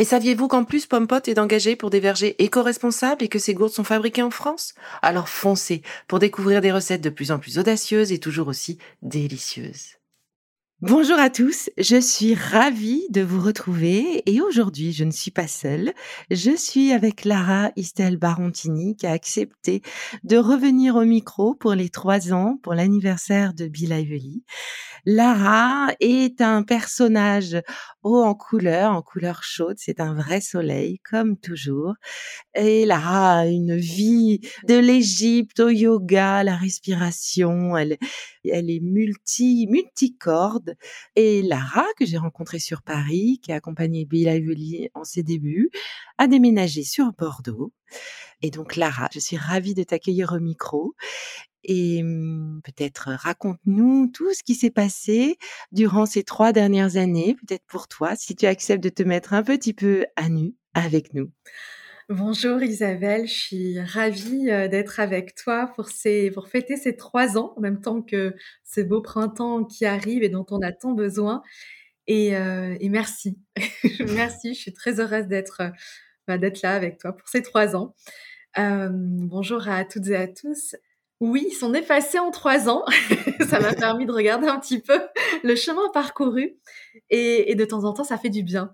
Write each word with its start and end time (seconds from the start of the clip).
Et 0.00 0.04
saviez-vous 0.04 0.48
qu'en 0.48 0.64
plus 0.64 0.86
Pompot 0.86 1.20
est 1.26 1.38
engagé 1.38 1.76
pour 1.76 1.90
des 1.90 2.00
vergers 2.00 2.34
éco-responsables 2.42 3.22
et 3.22 3.28
que 3.28 3.38
ces 3.38 3.52
gourdes 3.52 3.74
sont 3.74 3.84
fabriquées 3.84 4.22
en 4.22 4.30
France? 4.30 4.72
Alors 5.02 5.28
foncez 5.28 5.82
pour 6.08 6.18
découvrir 6.18 6.62
des 6.62 6.72
recettes 6.72 7.02
de 7.02 7.10
plus 7.10 7.30
en 7.30 7.38
plus 7.38 7.58
audacieuses 7.58 8.10
et 8.10 8.18
toujours 8.18 8.48
aussi 8.48 8.78
délicieuses. 9.02 9.99
Bonjour 10.82 11.18
à 11.18 11.28
tous, 11.28 11.68
je 11.76 12.00
suis 12.00 12.34
ravie 12.34 13.06
de 13.10 13.20
vous 13.20 13.42
retrouver 13.42 14.22
et 14.24 14.40
aujourd'hui 14.40 14.94
je 14.94 15.04
ne 15.04 15.10
suis 15.10 15.30
pas 15.30 15.46
seule, 15.46 15.92
je 16.30 16.56
suis 16.56 16.92
avec 16.92 17.26
Lara 17.26 17.70
Istel 17.76 18.16
Barontini 18.16 18.96
qui 18.96 19.06
a 19.06 19.12
accepté 19.12 19.82
de 20.24 20.38
revenir 20.38 20.96
au 20.96 21.04
micro 21.04 21.54
pour 21.54 21.74
les 21.74 21.90
trois 21.90 22.32
ans 22.32 22.58
pour 22.62 22.72
l'anniversaire 22.72 23.52
de 23.52 23.66
Bill 23.66 23.92
Ively. 23.92 24.42
Lara 25.06 25.92
est 26.00 26.40
un 26.40 26.62
personnage 26.62 27.56
haut 28.02 28.22
en 28.22 28.34
couleur, 28.34 28.92
en 28.92 29.02
couleur 29.02 29.42
chaude. 29.42 29.76
C'est 29.78 30.00
un 30.00 30.14
vrai 30.14 30.40
soleil, 30.40 30.98
comme 31.10 31.38
toujours. 31.38 31.94
Et 32.54 32.84
Lara 32.84 33.40
a 33.40 33.46
une 33.46 33.76
vie 33.76 34.40
de 34.68 34.76
l'Égypte 34.76 35.60
au 35.60 35.68
yoga, 35.68 36.44
la 36.44 36.56
respiration. 36.56 37.76
Elle, 37.76 37.96
elle 38.44 38.70
est 38.70 38.80
multi, 38.80 39.66
multicorde. 39.70 40.69
Et 41.16 41.42
Lara, 41.42 41.86
que 41.96 42.06
j'ai 42.06 42.18
rencontrée 42.18 42.58
sur 42.58 42.82
Paris, 42.82 43.40
qui 43.42 43.52
a 43.52 43.56
accompagné 43.56 44.04
Bill 44.04 44.28
Ively 44.28 44.88
en 44.94 45.04
ses 45.04 45.22
débuts, 45.22 45.70
a 46.18 46.26
déménagé 46.26 46.82
sur 46.82 47.12
Bordeaux. 47.12 47.72
Et 48.42 48.50
donc 48.50 48.76
Lara, 48.76 49.08
je 49.12 49.18
suis 49.18 49.36
ravie 49.36 49.74
de 49.74 49.82
t'accueillir 49.82 50.32
au 50.32 50.40
micro 50.40 50.94
et 51.64 52.02
mmh, 52.02 52.62
peut-être 52.64 53.10
raconte-nous 53.12 54.08
tout 54.08 54.32
ce 54.32 54.42
qui 54.42 54.54
s'est 54.54 54.70
passé 54.70 55.36
durant 55.72 56.06
ces 56.06 56.22
trois 56.22 56.52
dernières 56.52 56.96
années, 56.96 57.34
peut-être 57.34 57.64
pour 57.66 57.88
toi, 57.88 58.16
si 58.16 58.34
tu 58.34 58.46
acceptes 58.46 58.82
de 58.82 58.88
te 58.88 59.02
mettre 59.02 59.34
un 59.34 59.42
petit 59.42 59.74
peu 59.74 60.06
à 60.16 60.28
nu 60.28 60.54
avec 60.74 61.14
nous. 61.14 61.30
Bonjour 62.10 62.60
Isabelle, 62.60 63.28
je 63.28 63.32
suis 63.32 63.80
ravie 63.80 64.46
d'être 64.46 64.98
avec 64.98 65.36
toi 65.36 65.70
pour, 65.76 65.90
ces, 65.90 66.32
pour 66.32 66.48
fêter 66.48 66.76
ces 66.76 66.96
trois 66.96 67.38
ans, 67.38 67.54
en 67.56 67.60
même 67.60 67.80
temps 67.80 68.02
que 68.02 68.34
ce 68.64 68.80
beau 68.80 69.00
printemps 69.00 69.64
qui 69.64 69.86
arrive 69.86 70.24
et 70.24 70.28
dont 70.28 70.44
on 70.50 70.60
a 70.60 70.72
tant 70.72 70.90
besoin. 70.90 71.40
Et, 72.08 72.30
et 72.30 72.88
merci, 72.88 73.38
merci, 74.12 74.54
je 74.54 74.60
suis 74.60 74.72
très 74.72 74.98
heureuse 74.98 75.28
d'être 75.28 75.62
bah, 76.26 76.36
d'être 76.36 76.62
là 76.62 76.74
avec 76.74 76.98
toi 76.98 77.12
pour 77.12 77.28
ces 77.28 77.42
trois 77.42 77.76
ans. 77.76 77.94
bonjour 78.56 79.68
à 79.68 79.84
toutes 79.84 80.08
et 80.08 80.16
à 80.16 80.26
tous. 80.26 80.74
Oui, 81.20 81.46
ils 81.48 81.54
sont 81.54 81.74
effacés 81.74 82.18
en 82.18 82.30
trois 82.30 82.68
ans. 82.68 82.84
ça 83.48 83.60
m'a 83.60 83.74
permis 83.74 84.06
de 84.06 84.12
regarder 84.12 84.48
un 84.48 84.58
petit 84.58 84.80
peu 84.80 84.98
le 85.44 85.54
chemin 85.54 85.88
parcouru 85.92 86.56
et, 87.10 87.54
de 87.54 87.64
temps 87.64 87.84
en 87.84 87.92
temps, 87.92 88.04
ça 88.04 88.16
fait 88.16 88.30
du 88.30 88.42
bien. 88.42 88.72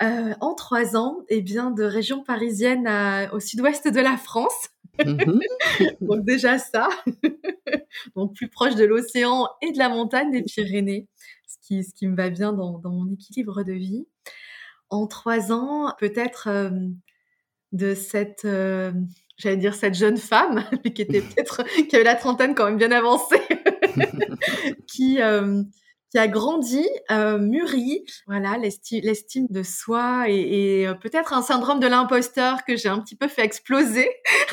Euh, 0.00 0.32
en 0.40 0.54
trois 0.54 0.96
ans, 0.96 1.24
eh 1.28 1.42
bien, 1.42 1.72
de 1.72 1.82
région 1.82 2.22
parisienne 2.22 2.88
au 3.32 3.40
sud-ouest 3.40 3.88
de 3.88 4.00
la 4.00 4.16
France. 4.16 4.70
Mmh 5.04 5.40
Donc 6.00 6.24
déjà 6.24 6.58
ça, 6.58 6.88
donc 8.16 8.34
plus 8.34 8.48
proche 8.48 8.74
de 8.74 8.84
l'océan 8.84 9.48
et 9.62 9.72
de 9.72 9.78
la 9.78 9.88
montagne 9.88 10.30
des 10.30 10.42
Pyrénées, 10.42 11.06
ce 11.46 11.56
qui, 11.62 11.84
ce 11.84 11.94
qui 11.94 12.06
me 12.06 12.16
va 12.16 12.30
bien 12.30 12.52
dans, 12.52 12.80
mon 12.84 13.10
équilibre 13.12 13.62
de 13.62 13.72
vie. 13.72 14.06
En 14.90 15.06
trois 15.06 15.52
ans, 15.52 15.94
peut-être 15.98 16.48
euh, 16.48 16.70
de 17.72 17.94
cette 17.94 18.44
euh, 18.44 18.92
j'allais 19.38 19.56
dire 19.56 19.74
cette 19.74 19.94
jeune 19.94 20.18
femme, 20.18 20.64
mais 20.84 20.92
qui 20.92 21.02
était 21.02 21.20
peut-être, 21.34 21.64
qui 21.88 21.96
avait 21.96 22.04
la 22.04 22.16
trentaine 22.16 22.54
quand 22.54 22.66
même 22.66 22.76
bien 22.76 22.92
avancée, 22.92 23.40
qui, 24.86 25.22
euh, 25.22 25.62
qui 26.10 26.18
a 26.18 26.28
grandi, 26.28 26.86
euh, 27.10 27.38
mûri, 27.38 28.04
voilà, 28.26 28.56
l'estime 28.58 29.46
de 29.50 29.62
soi 29.62 30.28
et, 30.28 30.80
et 30.80 30.88
euh, 30.88 30.94
peut-être 30.94 31.32
un 31.32 31.42
syndrome 31.42 31.80
de 31.80 31.86
l'imposteur 31.86 32.64
que 32.64 32.76
j'ai 32.76 32.88
un 32.88 33.00
petit 33.00 33.16
peu 33.16 33.28
fait 33.28 33.44
exploser. 33.44 34.08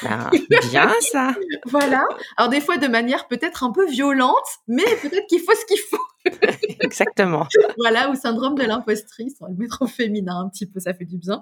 Ah, 0.07 0.29
bien 0.71 0.91
ça. 1.11 1.35
voilà. 1.66 2.03
Alors 2.38 2.49
des 2.49 2.61
fois 2.61 2.77
de 2.77 2.88
manière 2.88 3.27
peut-être 3.27 3.63
un 3.63 3.71
peu 3.71 3.88
violente, 3.89 4.35
mais 4.67 4.83
peut-être 5.01 5.27
qu'il 5.27 5.39
faut 5.39 5.55
ce 5.55 5.66
qu'il 5.66 5.79
faut. 5.89 5.97
Exactement. 6.79 7.47
voilà, 7.77 8.09
ou 8.09 8.16
syndrome 8.16 8.55
de 8.55 8.63
l'impostrice, 8.63 9.35
on 9.41 9.45
va 9.45 9.51
le 9.51 9.57
mettre 9.57 9.81
au 9.83 9.87
féminin 9.87 10.39
un 10.39 10.49
petit 10.49 10.66
peu, 10.66 10.79
ça 10.79 10.93
fait 10.93 11.05
du 11.05 11.17
bien. 11.17 11.41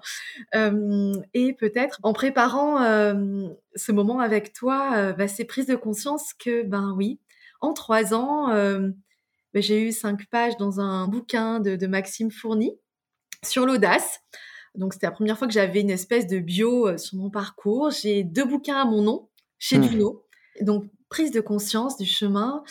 Euh, 0.55 1.13
et 1.33 1.53
peut-être 1.53 1.99
en 2.03 2.13
préparant 2.13 2.81
euh, 2.81 3.47
ce 3.75 3.91
moment 3.91 4.19
avec 4.19 4.53
toi, 4.53 4.91
euh, 4.95 5.13
bah, 5.13 5.27
c'est 5.27 5.45
prise 5.45 5.67
de 5.67 5.75
conscience 5.75 6.33
que, 6.33 6.63
ben 6.63 6.93
oui, 6.97 7.19
en 7.61 7.73
trois 7.73 8.13
ans, 8.13 8.49
j'ai 9.61 9.81
eu 9.81 9.91
cinq 9.91 10.27
pages 10.29 10.57
dans 10.57 10.79
un 10.79 11.07
bouquin 11.07 11.59
de, 11.59 11.75
de 11.75 11.87
Maxime 11.87 12.31
Fourny 12.31 12.71
sur 13.43 13.65
l'audace. 13.65 14.19
Donc 14.75 14.93
c'était 14.93 15.05
la 15.05 15.11
première 15.11 15.37
fois 15.37 15.47
que 15.47 15.53
j'avais 15.53 15.81
une 15.81 15.91
espèce 15.91 16.27
de 16.27 16.39
bio 16.39 16.87
euh, 16.87 16.97
sur 16.97 17.17
mon 17.17 17.29
parcours. 17.29 17.91
J'ai 17.91 18.23
deux 18.23 18.45
bouquins 18.45 18.77
à 18.77 18.85
mon 18.85 19.01
nom 19.01 19.29
chez 19.59 19.77
mmh. 19.77 19.87
Duno. 19.87 20.25
Donc 20.61 20.85
prise 21.09 21.31
de 21.31 21.41
conscience 21.41 21.97
du 21.97 22.05
chemin, 22.05 22.63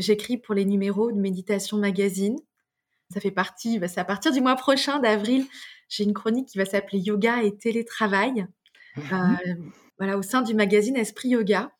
J'écris 0.00 0.38
pour 0.38 0.54
les 0.54 0.64
numéros 0.64 1.12
de 1.12 1.18
Méditation 1.18 1.76
Magazine. 1.76 2.36
Ça 3.12 3.20
fait 3.20 3.30
partie, 3.30 3.78
bah, 3.78 3.88
c'est 3.88 4.00
à 4.00 4.04
partir 4.04 4.32
du 4.32 4.40
mois 4.40 4.56
prochain 4.56 4.98
d'avril, 4.98 5.44
j'ai 5.88 6.04
une 6.04 6.14
chronique 6.14 6.48
qui 6.48 6.58
va 6.58 6.64
s'appeler 6.64 7.00
Yoga 7.00 7.42
et 7.42 7.56
télétravail. 7.56 8.46
Mmh 8.96 9.00
euh, 9.12 9.54
voilà, 9.98 10.16
au 10.16 10.22
sein 10.22 10.40
du 10.40 10.54
magazine 10.54 10.96
Esprit 10.96 11.30
Yoga 11.30 11.70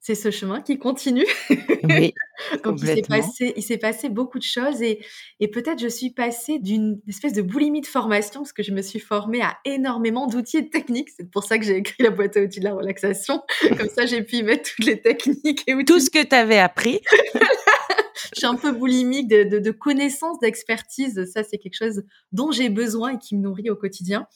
c'est 0.00 0.14
ce 0.14 0.30
chemin 0.30 0.60
qui 0.62 0.78
continue. 0.78 1.26
Oui, 1.82 2.14
Donc 2.62 2.78
il 2.82 2.86
s'est 2.86 3.02
passé, 3.02 3.52
il 3.56 3.62
s'est 3.62 3.78
passé 3.78 4.08
beaucoup 4.10 4.38
de 4.38 4.44
choses 4.44 4.82
et, 4.82 5.00
et 5.40 5.48
peut-être 5.48 5.80
je 5.80 5.88
suis 5.88 6.10
passée 6.10 6.58
d'une 6.58 7.00
espèce 7.08 7.32
de 7.32 7.42
boulimie 7.42 7.80
de 7.80 7.86
formation 7.86 8.40
parce 8.40 8.52
que 8.52 8.62
je 8.62 8.72
me 8.72 8.82
suis 8.82 8.98
formée 8.98 9.40
à 9.42 9.56
énormément 9.64 10.26
d'outils 10.26 10.58
et 10.58 10.62
de 10.62 10.68
techniques. 10.68 11.08
C'est 11.16 11.30
pour 11.30 11.42
ça 11.42 11.58
que 11.58 11.64
j'ai 11.64 11.76
écrit 11.76 12.02
la 12.02 12.10
boîte 12.10 12.36
à 12.36 12.42
outils 12.42 12.60
de 12.60 12.64
la 12.64 12.74
relaxation. 12.74 13.42
Comme 13.78 13.88
ça, 13.88 14.06
j'ai 14.06 14.22
pu 14.22 14.36
y 14.36 14.42
mettre 14.42 14.70
toutes 14.70 14.84
les 14.84 15.00
techniques 15.00 15.64
et 15.66 15.74
outils. 15.74 15.84
Tout 15.86 16.00
ce 16.00 16.10
que 16.10 16.22
tu 16.22 16.34
avais 16.34 16.58
appris. 16.58 17.00
je 18.34 18.38
suis 18.38 18.46
un 18.46 18.56
peu 18.56 18.72
boulimique 18.72 19.28
de, 19.28 19.44
de, 19.44 19.58
de 19.58 19.70
connaissances, 19.70 20.38
d'expertise. 20.40 21.24
Ça, 21.32 21.42
c'est 21.42 21.58
quelque 21.58 21.76
chose 21.76 22.04
dont 22.32 22.52
j'ai 22.52 22.68
besoin 22.68 23.14
et 23.14 23.18
qui 23.18 23.36
me 23.36 23.42
nourrit 23.42 23.70
au 23.70 23.76
quotidien. 23.76 24.26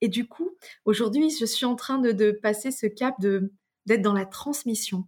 Et 0.00 0.08
du 0.08 0.26
coup, 0.26 0.50
aujourd'hui, 0.84 1.30
je 1.30 1.44
suis 1.44 1.64
en 1.66 1.74
train 1.74 1.98
de, 1.98 2.12
de 2.12 2.30
passer 2.30 2.70
ce 2.70 2.86
cap 2.86 3.14
de 3.20 3.52
d'être 3.88 4.02
dans 4.02 4.12
la 4.12 4.26
transmission. 4.26 4.98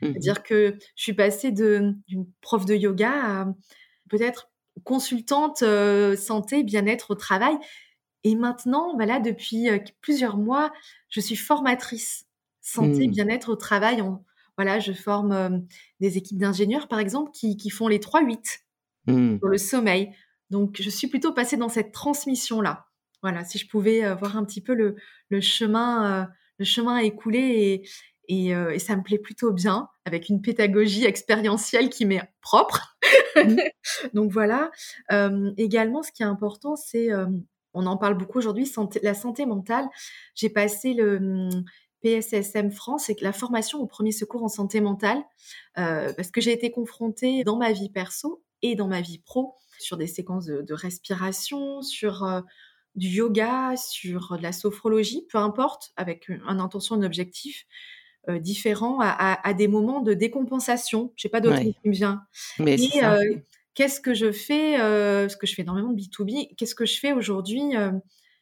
Mmh 0.00 0.06
C'est-à-dire 0.06 0.42
que 0.42 0.76
je 0.96 1.02
suis 1.02 1.14
passée 1.14 1.52
d'une 1.52 2.02
prof 2.40 2.64
de 2.64 2.74
yoga 2.74 3.12
à 3.12 3.46
peut-être 4.08 4.50
consultante 4.84 5.62
euh, 5.62 6.16
santé, 6.16 6.62
bien-être 6.62 7.12
au 7.12 7.14
travail. 7.14 7.54
Et 8.24 8.34
maintenant, 8.34 8.96
bah 8.96 9.06
là, 9.06 9.20
depuis 9.20 9.68
euh, 9.68 9.78
plusieurs 10.00 10.36
mois, 10.36 10.72
je 11.08 11.20
suis 11.20 11.36
formatrice 11.36 12.26
santé, 12.60 13.08
mmh. 13.08 13.10
bien-être 13.10 13.50
au 13.50 13.56
travail. 13.56 14.02
voilà, 14.56 14.78
je 14.78 14.92
forme 14.92 15.32
euh, 15.32 15.58
des 16.00 16.18
équipes 16.18 16.38
d'ingénieurs, 16.38 16.88
par 16.88 16.98
exemple, 16.98 17.30
qui, 17.32 17.56
qui 17.56 17.70
font 17.70 17.88
les 17.88 17.98
3-8 17.98 18.60
mmh. 19.06 19.38
sur 19.38 19.48
le 19.48 19.58
sommeil. 19.58 20.10
Donc, 20.50 20.76
je 20.80 20.90
suis 20.90 21.06
plutôt 21.06 21.32
passée 21.32 21.56
dans 21.56 21.68
cette 21.68 21.92
transmission-là. 21.92 22.86
Voilà, 23.22 23.44
si 23.44 23.58
je 23.58 23.68
pouvais 23.68 24.14
voir 24.14 24.36
un 24.36 24.44
petit 24.44 24.62
peu 24.62 24.74
le, 24.74 24.96
le 25.28 25.40
chemin, 25.42 26.26
le 26.58 26.64
chemin 26.64 26.96
écoulé 26.96 27.38
et, 27.38 27.88
euh, 28.30 28.70
et, 28.70 28.78
ça 28.78 28.96
me 28.96 29.02
plaît 29.02 29.18
plutôt 29.18 29.52
bien, 29.52 29.88
avec 30.04 30.28
une 30.28 30.40
pédagogie 30.40 31.04
expérientielle 31.04 31.88
qui 31.90 32.06
m'est 32.06 32.22
propre. 32.40 32.96
Mmh. 33.36 33.56
Donc 34.14 34.30
voilà. 34.30 34.70
Euh, 35.12 35.52
également, 35.56 36.02
ce 36.02 36.12
qui 36.12 36.22
est 36.22 36.26
important, 36.26 36.76
c'est, 36.76 37.12
euh, 37.12 37.26
on 37.74 37.86
en 37.86 37.96
parle 37.96 38.16
beaucoup 38.16 38.38
aujourd'hui, 38.38 38.70
la 39.02 39.14
santé 39.14 39.46
mentale. 39.46 39.88
J'ai 40.34 40.50
passé 40.50 40.94
le 40.94 41.20
mmh, 41.20 41.64
PSSM 42.02 42.70
France, 42.70 43.10
et 43.10 43.16
la 43.20 43.32
formation 43.32 43.80
au 43.80 43.86
premier 43.86 44.12
secours 44.12 44.42
en 44.42 44.48
santé 44.48 44.80
mentale, 44.80 45.22
parce 45.74 46.30
que 46.30 46.40
j'ai 46.40 46.52
été 46.52 46.70
confrontée 46.70 47.44
dans 47.44 47.56
ma 47.56 47.72
vie 47.72 47.90
perso 47.90 48.42
et 48.62 48.74
dans 48.74 48.88
ma 48.88 49.02
vie 49.02 49.18
pro 49.18 49.54
sur 49.78 49.98
des 49.98 50.06
séquences 50.06 50.46
de, 50.46 50.72
respiration, 50.72 51.82
sur 51.82 52.42
du 52.94 53.08
yoga, 53.08 53.74
sur 53.76 54.38
de 54.38 54.42
la 54.42 54.52
sophrologie, 54.52 55.26
peu 55.30 55.36
importe, 55.36 55.92
avec 55.96 56.30
une 56.30 56.40
intention, 56.46 56.94
un 56.94 57.02
objectif 57.02 57.66
différent 58.28 58.98
à, 59.00 59.54
des 59.54 59.68
moments 59.68 60.00
de 60.00 60.14
décompensation. 60.14 61.12
Je 61.16 61.22
sais 61.22 61.28
pas 61.28 61.40
d'autre 61.40 61.60
qui 61.60 61.76
me 61.84 61.92
vient. 61.92 62.22
Mais 62.58 62.74
Et 62.74 63.00
qu'est-ce 63.74 64.00
que 64.00 64.14
je 64.14 64.30
fais 64.30 64.76
Parce 64.76 65.36
que 65.36 65.46
je 65.46 65.54
fais 65.54 65.62
énormément 65.62 65.92
de 65.92 66.00
B2B. 66.00 66.54
Qu'est-ce 66.56 66.74
que 66.74 66.86
je 66.86 66.98
fais 66.98 67.12
aujourd'hui 67.12 67.74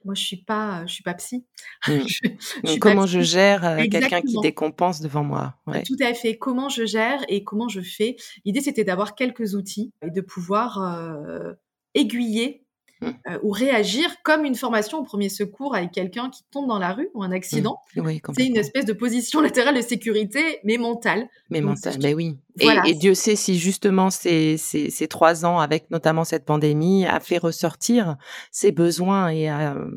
moi, 0.04 0.14
je 0.14 0.24
suis 0.24 0.36
pas, 0.36 0.86
je 0.86 0.94
suis 0.94 1.02
pas 1.02 1.14
psy. 1.14 1.44
Mmh. 1.88 2.78
comment 2.78 3.06
je 3.06 3.20
gère 3.20 3.76
quelqu'un 3.90 4.22
qui 4.22 4.38
décompense 4.40 5.00
devant 5.00 5.24
moi? 5.24 5.56
Tout 5.84 5.96
à 6.00 6.14
fait. 6.14 6.38
Comment 6.38 6.68
je 6.68 6.86
gère 6.86 7.24
et 7.28 7.44
comment 7.44 7.68
je 7.68 7.80
fais? 7.80 8.16
L'idée, 8.44 8.60
c'était 8.60 8.84
d'avoir 8.84 9.14
quelques 9.14 9.54
outils 9.54 9.92
et 10.02 10.10
de 10.10 10.20
pouvoir 10.20 11.56
aiguiller 11.94 12.64
Mmh. 13.00 13.06
Euh, 13.30 13.38
ou 13.44 13.50
réagir 13.50 14.10
comme 14.24 14.44
une 14.44 14.56
formation 14.56 14.98
au 14.98 15.04
premier 15.04 15.28
secours 15.28 15.76
avec 15.76 15.92
quelqu'un 15.92 16.30
qui 16.30 16.42
tombe 16.50 16.66
dans 16.66 16.80
la 16.80 16.92
rue 16.92 17.08
ou 17.14 17.22
un 17.22 17.30
accident. 17.30 17.78
Mmh. 17.94 18.10
c'est 18.36 18.46
une 18.46 18.56
espèce 18.56 18.84
de 18.86 18.92
position 18.92 19.40
latérale 19.40 19.76
de 19.76 19.82
sécurité, 19.82 20.40
mais 20.64 20.78
mentale. 20.78 21.28
Mais 21.48 21.60
mentale, 21.60 21.94
mais 22.02 22.12
oui. 22.12 22.38
Et, 22.58 22.94
Dieu 22.94 23.14
sait 23.14 23.36
si 23.36 23.56
justement 23.56 24.10
ces, 24.10 24.56
ces, 24.56 24.90
ces, 24.90 25.06
trois 25.06 25.44
ans, 25.44 25.60
avec 25.60 25.90
notamment 25.92 26.24
cette 26.24 26.44
pandémie, 26.44 27.06
a 27.06 27.20
fait 27.20 27.38
ressortir 27.38 28.16
ses 28.50 28.72
besoins 28.72 29.28
et 29.28 29.48
a 29.48 29.76
euh, 29.76 29.90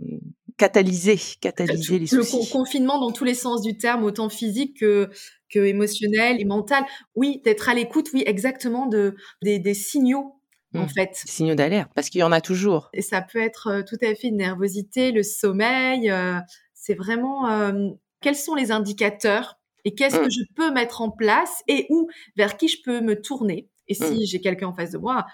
catalysé, 0.57 1.19
catalysé 1.41 1.97
les 1.97 2.05
soucis. 2.05 2.37
Le 2.37 2.51
confinement 2.51 2.99
dans 2.99 3.11
tous 3.11 3.23
les 3.23 3.33
sens 3.33 3.63
du 3.63 3.77
terme, 3.77 4.03
autant 4.03 4.29
physique 4.29 4.77
que 4.79 5.09
que 5.51 5.59
émotionnel 5.59 6.39
et 6.39 6.45
mental. 6.45 6.85
Oui, 7.15 7.41
d'être 7.43 7.67
à 7.67 7.73
l'écoute, 7.73 8.09
oui, 8.13 8.23
exactement 8.25 8.85
de 8.85 9.15
des, 9.41 9.59
des 9.59 9.73
signaux 9.73 10.35
en 10.75 10.83
mmh. 10.83 10.89
fait. 10.89 11.09
Signaux 11.13 11.55
d'alerte, 11.55 11.91
parce 11.95 12.09
qu'il 12.09 12.19
y 12.19 12.23
en 12.23 12.31
a 12.31 12.41
toujours. 12.41 12.89
Et 12.93 13.01
ça 13.01 13.21
peut 13.21 13.41
être 13.41 13.67
euh, 13.67 13.83
tout 13.83 13.97
à 14.01 14.13
fait 14.15 14.27
une 14.27 14.37
nervosité, 14.37 15.11
le 15.11 15.23
sommeil. 15.23 16.09
Euh, 16.09 16.39
c'est 16.73 16.93
vraiment 16.93 17.49
euh, 17.49 17.89
quels 18.21 18.35
sont 18.35 18.55
les 18.55 18.71
indicateurs 18.71 19.59
et 19.83 19.93
qu'est-ce 19.95 20.17
que 20.17 20.25
mmh. 20.25 20.31
je 20.31 20.53
peux 20.55 20.71
mettre 20.71 21.01
en 21.01 21.09
place 21.09 21.63
et 21.67 21.87
où, 21.89 22.09
vers 22.35 22.57
qui 22.57 22.67
je 22.67 22.81
peux 22.83 23.01
me 23.01 23.19
tourner. 23.19 23.67
Et 23.87 23.93
si 23.93 24.03
mmh. 24.03 24.25
j'ai 24.25 24.41
quelqu'un 24.41 24.67
en 24.67 24.73
face 24.73 24.91
de 24.91 24.97
moi, 24.97 25.25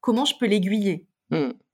comment 0.00 0.24
je 0.24 0.34
peux 0.38 0.46
l'aiguiller? 0.46 1.06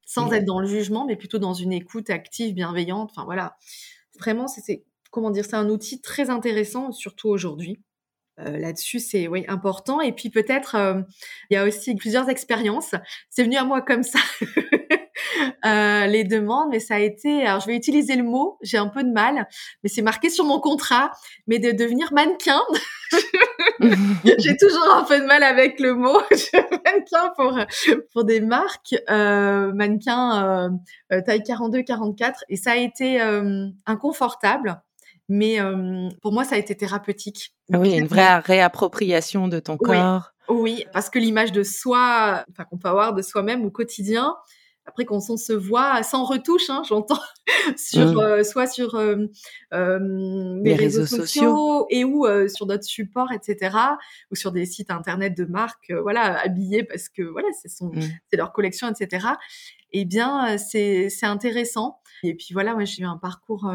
Sans 0.04 0.32
être 0.32 0.44
dans 0.44 0.60
le 0.60 0.66
jugement, 0.66 1.06
mais 1.06 1.16
plutôt 1.16 1.38
dans 1.38 1.54
une 1.54 1.72
écoute 1.72 2.10
active, 2.10 2.54
bienveillante. 2.54 3.10
Enfin 3.10 3.24
voilà, 3.24 3.56
vraiment, 4.18 4.46
c'est 4.48 4.84
comment 5.10 5.30
dire, 5.30 5.44
c'est 5.44 5.56
un 5.56 5.70
outil 5.70 6.00
très 6.00 6.28
intéressant, 6.30 6.92
surtout 6.92 7.28
aujourd'hui. 7.28 7.80
Euh, 8.38 8.58
là-dessus, 8.58 9.00
c'est 9.00 9.28
oui 9.28 9.44
important. 9.48 10.00
Et 10.00 10.12
puis 10.12 10.30
peut-être, 10.30 10.74
euh, 10.74 11.00
il 11.50 11.54
y 11.54 11.56
a 11.56 11.64
aussi 11.64 11.94
plusieurs 11.94 12.28
expériences. 12.28 12.94
C'est 13.30 13.44
venu 13.44 13.56
à 13.56 13.64
moi 13.64 13.80
comme 13.80 14.02
ça. 14.02 14.18
euh, 15.64 16.06
les 16.06 16.24
demandes, 16.24 16.68
mais 16.70 16.80
ça 16.80 16.96
a 16.96 16.98
été. 16.98 17.46
Alors, 17.46 17.60
je 17.60 17.66
vais 17.66 17.76
utiliser 17.76 18.16
le 18.16 18.22
mot. 18.22 18.58
J'ai 18.62 18.78
un 18.78 18.88
peu 18.88 19.02
de 19.02 19.10
mal, 19.10 19.48
mais 19.82 19.88
c'est 19.88 20.02
marqué 20.02 20.28
sur 20.30 20.44
mon 20.44 20.60
contrat. 20.60 21.12
Mais 21.46 21.58
de 21.58 21.72
devenir 21.72 22.12
mannequin. 22.12 22.60
J'ai 24.38 24.56
toujours 24.56 24.94
un 24.94 25.04
peu 25.04 25.20
de 25.20 25.24
mal 25.26 25.42
avec 25.42 25.80
le 25.80 25.94
mot 25.94 26.20
mannequin 26.84 27.32
pour 27.36 27.58
pour 28.12 28.24
des 28.24 28.40
marques 28.40 28.96
euh, 29.08 29.72
mannequin 29.72 30.70
euh, 31.12 31.20
taille 31.22 31.42
42-44 31.42 32.40
et 32.48 32.56
ça 32.56 32.72
a 32.72 32.76
été 32.76 33.20
inconfortable 33.86 34.80
mais 35.28 35.58
pour 36.22 36.32
moi, 36.32 36.44
ça 36.44 36.54
a 36.54 36.58
été 36.58 36.76
thérapeutique. 36.76 37.54
Ah 37.72 37.78
oui, 37.78 37.94
une 37.94 38.06
vraie 38.06 38.38
réappropriation 38.38 39.48
de 39.48 39.58
ton 39.58 39.76
corps. 39.76 40.32
Oui, 40.48 40.84
parce 40.92 41.10
que 41.10 41.18
l'image 41.18 41.50
de 41.50 41.64
soi, 41.64 42.44
enfin 42.50 42.64
qu'on 42.64 42.78
peut 42.78 42.88
avoir 42.88 43.14
de 43.14 43.22
soi-même 43.22 43.64
au 43.64 43.70
quotidien, 43.70 44.36
après 44.86 45.04
quand 45.04 45.18
on 45.28 45.36
se 45.36 45.52
voit 45.52 46.04
sans 46.04 46.24
retouche, 46.24 46.70
hein, 46.70 46.82
j'entends, 46.88 47.18
sur 47.76 48.12
mmh. 48.12 48.44
soit 48.44 48.68
sur 48.68 48.96
les, 49.72 50.74
réseaux, 50.74 51.06
sociaux, 51.06 51.86
et 51.90 52.04
ou 52.04 52.26
sur 52.48 52.66
d'autres 52.66 52.84
supports, 52.84 53.32
etc., 53.32 53.76
ou 54.30 54.36
sur 54.36 54.52
des 54.52 54.66
sites 54.66 54.92
internet 54.92 55.36
de 55.36 55.44
marques, 55.44 55.92
voilà, 56.02 56.38
habillés 56.38 56.84
parce 56.84 57.08
que 57.08 57.22
voilà, 57.22 57.48
c'est 57.60 57.84
mmh. 57.84 58.00
c'est 58.30 58.36
leur 58.36 58.52
collection, 58.52 58.88
etc. 58.88 59.26
Eh 59.98 60.04
bien, 60.04 60.58
c'est 60.58 61.08
c'est 61.08 61.24
intéressant 61.24 62.00
et 62.22 62.34
puis 62.34 62.48
voilà, 62.52 62.74
moi 62.74 62.84
j'ai 62.84 63.02
eu 63.02 63.06
un 63.06 63.16
parcours 63.16 63.70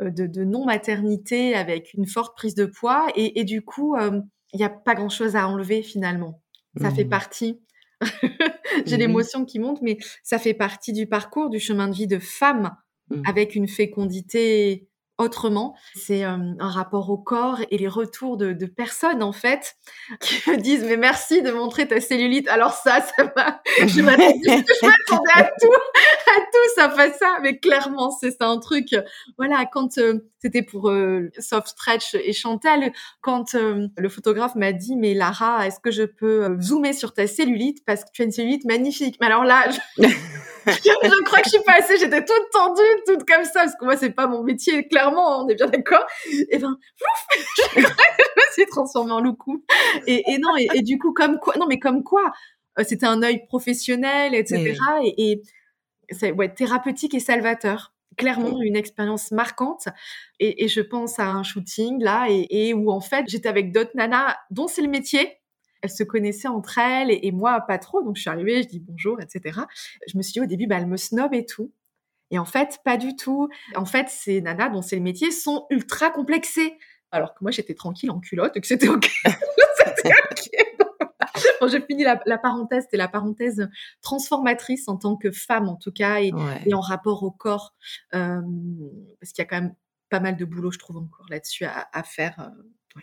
de, 0.00 0.44
non-maternité 0.44 1.54
avec 1.54 1.94
une 1.94 2.06
forte 2.06 2.36
prise 2.36 2.54
de 2.54 2.64
poids 2.64 3.08
et, 3.16 3.42
du 3.42 3.62
coup, 3.62 3.96
il 3.98 4.22
n'y 4.56 4.64
a 4.64 4.68
pas 4.68 4.94
grand-chose 4.94 5.34
à 5.34 5.48
enlever 5.48 5.82
finalement. 5.82 6.42
Ça 6.80 6.90
fait 6.92 7.04
mmh. 7.04 7.08
partie. 7.08 7.60
j'ai 8.86 8.96
mmh 8.96 9.00
l'émotion 9.00 9.44
qui 9.44 9.58
monte, 9.58 9.82
mais 9.82 9.98
ça 10.22 10.38
fait 10.38 10.54
partie 10.54 10.92
du 10.92 11.08
parcours, 11.08 11.50
du 11.50 11.58
chemin 11.58 11.88
de 11.88 11.94
vie 11.94 12.06
de 12.06 12.20
femme 12.20 12.76
mmh. 13.10 13.22
avec 13.26 13.56
une 13.56 13.66
fécondité 13.66 14.87
autrement. 15.18 15.76
C'est 15.94 16.24
euh, 16.24 16.36
un 16.58 16.70
rapport 16.70 17.10
au 17.10 17.18
corps 17.18 17.60
et 17.70 17.78
les 17.78 17.88
retours 17.88 18.36
de, 18.36 18.52
de, 18.52 18.66
personnes 18.66 19.22
en 19.22 19.32
fait 19.32 19.76
qui 20.20 20.50
me 20.50 20.56
disent 20.56 20.84
mais 20.84 20.96
merci 20.96 21.42
de 21.42 21.50
montrer 21.50 21.86
ta 21.86 22.00
cellulite. 22.00 22.48
Alors 22.48 22.72
ça, 22.72 23.00
ça 23.00 23.24
m'a, 23.36 23.60
je 23.86 24.00
m'attendais 24.00 25.32
à 25.34 25.42
tout, 25.44 25.72
à 26.36 26.40
tout, 26.40 26.74
ça 26.74 26.90
fait 26.90 27.14
ça. 27.14 27.38
Mais 27.42 27.58
clairement, 27.58 28.10
c'est 28.10 28.40
un 28.40 28.58
truc. 28.58 28.94
Voilà, 29.36 29.64
quand 29.66 29.98
euh, 29.98 30.14
c'était 30.38 30.62
pour 30.62 30.90
euh, 30.90 31.30
Soft 31.38 31.68
Stretch 31.68 32.14
et 32.14 32.32
Chantal, 32.32 32.92
quand 33.20 33.54
le 33.54 34.08
photographe 34.08 34.54
m'a 34.54 34.72
dit 34.72 34.96
mais 34.96 35.14
Lara, 35.14 35.66
est-ce 35.66 35.80
que 35.80 35.90
je 35.90 36.04
peux 36.04 36.56
zoomer 36.60 36.92
sur 36.92 37.12
ta 37.12 37.26
cellulite? 37.26 37.84
Parce 37.84 38.04
que 38.04 38.10
tu 38.12 38.22
as 38.22 38.24
une 38.24 38.32
cellulite 38.32 38.64
magnifique. 38.64 39.16
Mais 39.20 39.26
alors 39.26 39.44
là, 39.44 39.68
je... 39.70 40.08
je 40.66 41.24
crois 41.24 41.40
que 41.40 41.44
je 41.46 41.50
suis 41.50 41.64
passée, 41.64 41.98
j'étais 41.98 42.24
toute 42.24 42.50
tendue, 42.52 42.82
toute 43.06 43.24
comme 43.24 43.44
ça, 43.44 43.60
parce 43.64 43.74
que 43.76 43.84
moi, 43.84 43.96
c'est 43.96 44.10
pas 44.10 44.26
mon 44.26 44.42
métier, 44.42 44.86
clairement, 44.88 45.44
on 45.44 45.48
est 45.48 45.54
bien 45.54 45.66
d'accord. 45.66 46.04
Et 46.50 46.58
ben, 46.58 46.76
je, 47.56 47.62
je 47.80 47.80
me 47.80 48.52
suis 48.52 48.66
transformée 48.66 49.12
en 49.12 49.20
loucou. 49.20 49.64
Et, 50.06 50.32
et 50.32 50.38
non, 50.38 50.56
et, 50.56 50.82
du 50.82 50.98
coup, 50.98 51.12
comme 51.12 51.38
quoi, 51.38 51.54
non, 51.58 51.66
mais 51.68 51.78
comme 51.78 52.02
quoi, 52.02 52.32
euh, 52.78 52.84
c'était 52.86 53.06
un 53.06 53.22
œil 53.22 53.46
professionnel, 53.46 54.34
etc. 54.34 54.76
Et, 55.04 55.32
et 55.32 55.42
c'est 56.10 56.32
ouais, 56.32 56.52
thérapeutique 56.52 57.14
et 57.14 57.20
salvateur 57.20 57.94
clairement 58.16 58.60
une 58.62 58.76
expérience 58.76 59.30
marquante. 59.30 59.88
Et, 60.40 60.64
et, 60.64 60.68
je 60.68 60.80
pense 60.80 61.18
à 61.20 61.28
un 61.28 61.44
shooting 61.44 62.02
là, 62.02 62.26
et, 62.28 62.46
et 62.50 62.74
où 62.74 62.90
en 62.90 63.00
fait 63.00 63.24
j'étais 63.28 63.48
avec 63.48 63.70
d'autres 63.72 63.92
nanas 63.94 64.36
dont 64.50 64.66
c'est 64.66 64.82
le 64.82 64.88
métier, 64.88 65.38
elles 65.82 65.90
se 65.90 66.02
connaissaient 66.02 66.48
entre 66.48 66.78
elles 66.78 67.10
et, 67.10 67.32
moi 67.32 67.60
pas 67.60 67.78
trop. 67.78 68.02
Donc 68.02 68.16
je 68.16 68.22
suis 68.22 68.30
arrivée, 68.30 68.62
je 68.62 68.68
dis 68.68 68.80
bonjour, 68.80 69.20
etc. 69.20 69.60
Je 70.06 70.16
me 70.16 70.22
suis 70.22 70.32
dit 70.32 70.40
au 70.40 70.46
début, 70.46 70.66
bah, 70.66 70.76
elles 70.78 70.86
me 70.86 70.96
snob 70.96 71.34
et 71.34 71.46
tout. 71.46 71.72
Et 72.30 72.38
en 72.38 72.44
fait, 72.44 72.78
pas 72.84 72.96
du 72.96 73.16
tout. 73.16 73.48
En 73.74 73.86
fait, 73.86 74.08
ces 74.08 74.40
nanas 74.40 74.68
dont 74.68 74.82
c'est 74.82 74.96
le 74.96 75.02
métier 75.02 75.30
sont 75.30 75.66
ultra 75.70 76.10
complexées. 76.10 76.76
Alors 77.10 77.34
que 77.34 77.38
moi, 77.40 77.50
j'étais 77.50 77.74
tranquille 77.74 78.10
en 78.10 78.20
culotte 78.20 78.56
et 78.56 78.60
que 78.60 78.66
c'était 78.66 78.88
OK. 78.88 79.10
OK. 81.60 81.70
j'ai 81.70 81.80
fini 81.82 82.04
la, 82.04 82.38
parenthèse, 82.38 82.84
c'était 82.84 82.96
la 82.96 83.08
parenthèse 83.08 83.68
transformatrice 84.02 84.88
en 84.88 84.96
tant 84.96 85.16
que 85.16 85.30
femme, 85.30 85.68
en 85.68 85.76
tout 85.76 85.92
cas, 85.92 86.20
et, 86.20 86.32
en 86.72 86.80
rapport 86.80 87.22
au 87.22 87.30
corps. 87.30 87.74
Euh, 88.14 88.40
parce 89.20 89.32
qu'il 89.32 89.42
y 89.42 89.46
a 89.46 89.48
quand 89.48 89.60
même 89.60 89.74
pas 90.10 90.20
mal 90.20 90.36
de 90.36 90.44
boulot, 90.44 90.70
je 90.70 90.78
trouve, 90.78 90.98
encore 90.98 91.26
là-dessus 91.30 91.64
à, 91.64 92.02
faire. 92.02 92.34
Euh, 92.96 93.00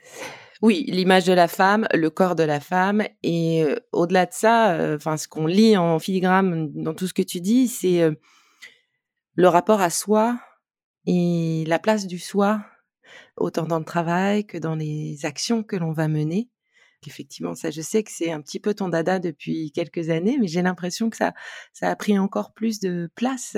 oui, 0.61 0.85
l'image 0.87 1.25
de 1.25 1.33
la 1.33 1.47
femme, 1.47 1.87
le 1.93 2.09
corps 2.09 2.35
de 2.35 2.43
la 2.43 2.59
femme, 2.59 3.03
et 3.23 3.65
au-delà 3.91 4.25
de 4.25 4.33
ça, 4.33 4.95
enfin, 4.95 5.17
ce 5.17 5.27
qu'on 5.27 5.45
lit 5.45 5.77
en 5.77 5.99
filigrane 5.99 6.71
dans 6.73 6.93
tout 6.93 7.07
ce 7.07 7.13
que 7.13 7.21
tu 7.21 7.41
dis, 7.41 7.67
c'est 7.67 8.09
le 9.35 9.47
rapport 9.47 9.81
à 9.81 9.89
soi 9.89 10.39
et 11.05 11.63
la 11.67 11.79
place 11.79 12.07
du 12.07 12.19
soi, 12.19 12.65
autant 13.37 13.65
dans 13.65 13.79
le 13.79 13.85
travail 13.85 14.45
que 14.45 14.57
dans 14.57 14.75
les 14.75 15.25
actions 15.25 15.63
que 15.63 15.75
l'on 15.75 15.91
va 15.91 16.07
mener. 16.07 16.49
Effectivement, 17.07 17.55
ça, 17.55 17.71
je 17.71 17.81
sais 17.81 18.03
que 18.03 18.11
c'est 18.11 18.31
un 18.31 18.41
petit 18.41 18.59
peu 18.59 18.73
ton 18.73 18.89
dada 18.89 19.19
depuis 19.19 19.71
quelques 19.71 20.09
années, 20.09 20.37
mais 20.39 20.47
j'ai 20.47 20.61
l'impression 20.61 21.09
que 21.09 21.17
ça, 21.17 21.33
ça 21.73 21.89
a 21.89 21.95
pris 21.95 22.17
encore 22.17 22.53
plus 22.53 22.79
de 22.79 23.09
place 23.15 23.57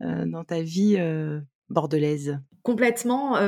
dans 0.00 0.44
ta 0.44 0.62
vie 0.62 0.98
bordelaise 1.68 2.38
Complètement, 2.62 3.38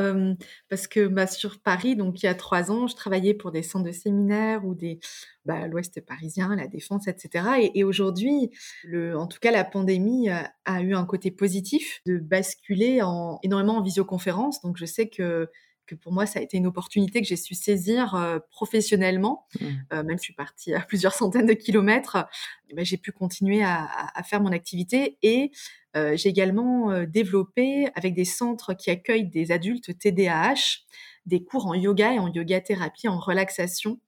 parce 0.70 0.87
que 0.87 1.06
bah, 1.06 1.26
sur 1.26 1.61
Paris, 1.61 1.96
donc 1.96 2.22
il 2.22 2.26
y 2.26 2.28
a 2.30 2.34
trois 2.34 2.70
ans, 2.70 2.87
je 2.87 2.96
travaillais 2.96 3.34
pour 3.34 3.50
des 3.50 3.62
centres 3.62 3.84
de 3.84 3.92
séminaires 3.92 4.64
ou 4.64 4.75
des 4.75 5.00
bah, 5.44 5.66
l'Ouest 5.66 6.00
parisien, 6.00 6.56
la 6.56 6.66
Défense, 6.66 7.08
etc. 7.08 7.70
Et, 7.75 7.84
aujourd'hui, 7.84 8.50
en 8.94 9.26
tout 9.26 9.38
cas, 9.38 9.50
la 9.50 9.64
pandémie 9.64 10.30
a, 10.30 10.82
eu 10.82 10.94
un 10.94 11.04
côté 11.04 11.30
positif 11.30 12.00
de 12.06 12.16
basculer 12.16 13.02
en, 13.02 13.38
énormément 13.42 13.76
en 13.76 13.82
visioconférence. 13.82 14.62
Donc 14.62 14.78
je 14.78 14.87
sais 14.87 15.11
que 15.11 15.50
que 15.94 16.00
pour 16.00 16.12
moi, 16.12 16.26
ça 16.26 16.38
a 16.38 16.42
été 16.42 16.56
une 16.56 16.66
opportunité 16.66 17.20
que 17.20 17.26
j'ai 17.26 17.37
su 17.37 17.54
saisir 17.54 18.40
professionnellement. 18.50 19.46
Mmh. 19.61 20.02
même 20.02 20.18
si 20.18 20.22
je 20.22 20.22
suis 20.22 20.34
partie 20.34 20.75
à 20.75 20.80
plusieurs 20.88 21.14
centaines 21.14 21.46
de 21.46 21.52
kilomètres, 21.52 22.26
eh 22.70 22.75
ben, 22.75 22.84
j'ai 22.84 22.96
pu 22.96 23.12
continuer 23.12 23.62
à, 23.62 23.88
à, 24.14 24.22
faire 24.22 24.40
mon 24.40 24.52
activité 24.52 25.18
et 25.22 25.50
euh, 25.96 26.16
j'ai 26.16 26.30
également 26.30 26.90
euh, 26.90 27.06
développé 27.06 27.88
avec 27.94 28.14
des 28.14 28.25
centres 28.25 28.75
qui 28.75 28.90
accueillent 28.90 29.28
des 29.28 29.52
adultes 29.52 29.96
TDAH 29.99 30.80
des 31.25 31.44
cours 31.44 31.66
en 31.66 31.75
yoga 31.75 32.14
et 32.14 32.18
en 32.18 32.32
yoga 32.32 32.61
thérapie 32.61 33.06
en 33.06 33.18
relaxation. 33.18 34.00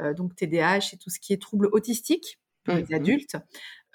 Euh, 0.00 0.14
donc 0.14 0.34
TDAH, 0.36 0.80
c'est 0.80 0.96
tout 0.96 1.10
ce 1.10 1.20
qui 1.20 1.34
est 1.34 1.40
troubles 1.40 1.68
autistiques 1.72 2.38
pour 2.64 2.74
les 2.74 2.94
adultes. 2.94 3.36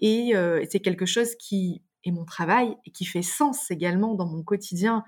Et 0.02 0.34
c'est 0.70 0.82
quelque 0.82 1.08
chose 1.08 1.36
qui 1.36 1.82
et 2.08 2.12
mon 2.12 2.24
travail 2.24 2.78
et 2.86 2.92
qui 2.92 3.04
fait 3.04 3.22
sens 3.22 3.70
également 3.70 4.16
dans 4.16 4.26
mon 4.26 4.42
quotidien. 4.42 5.04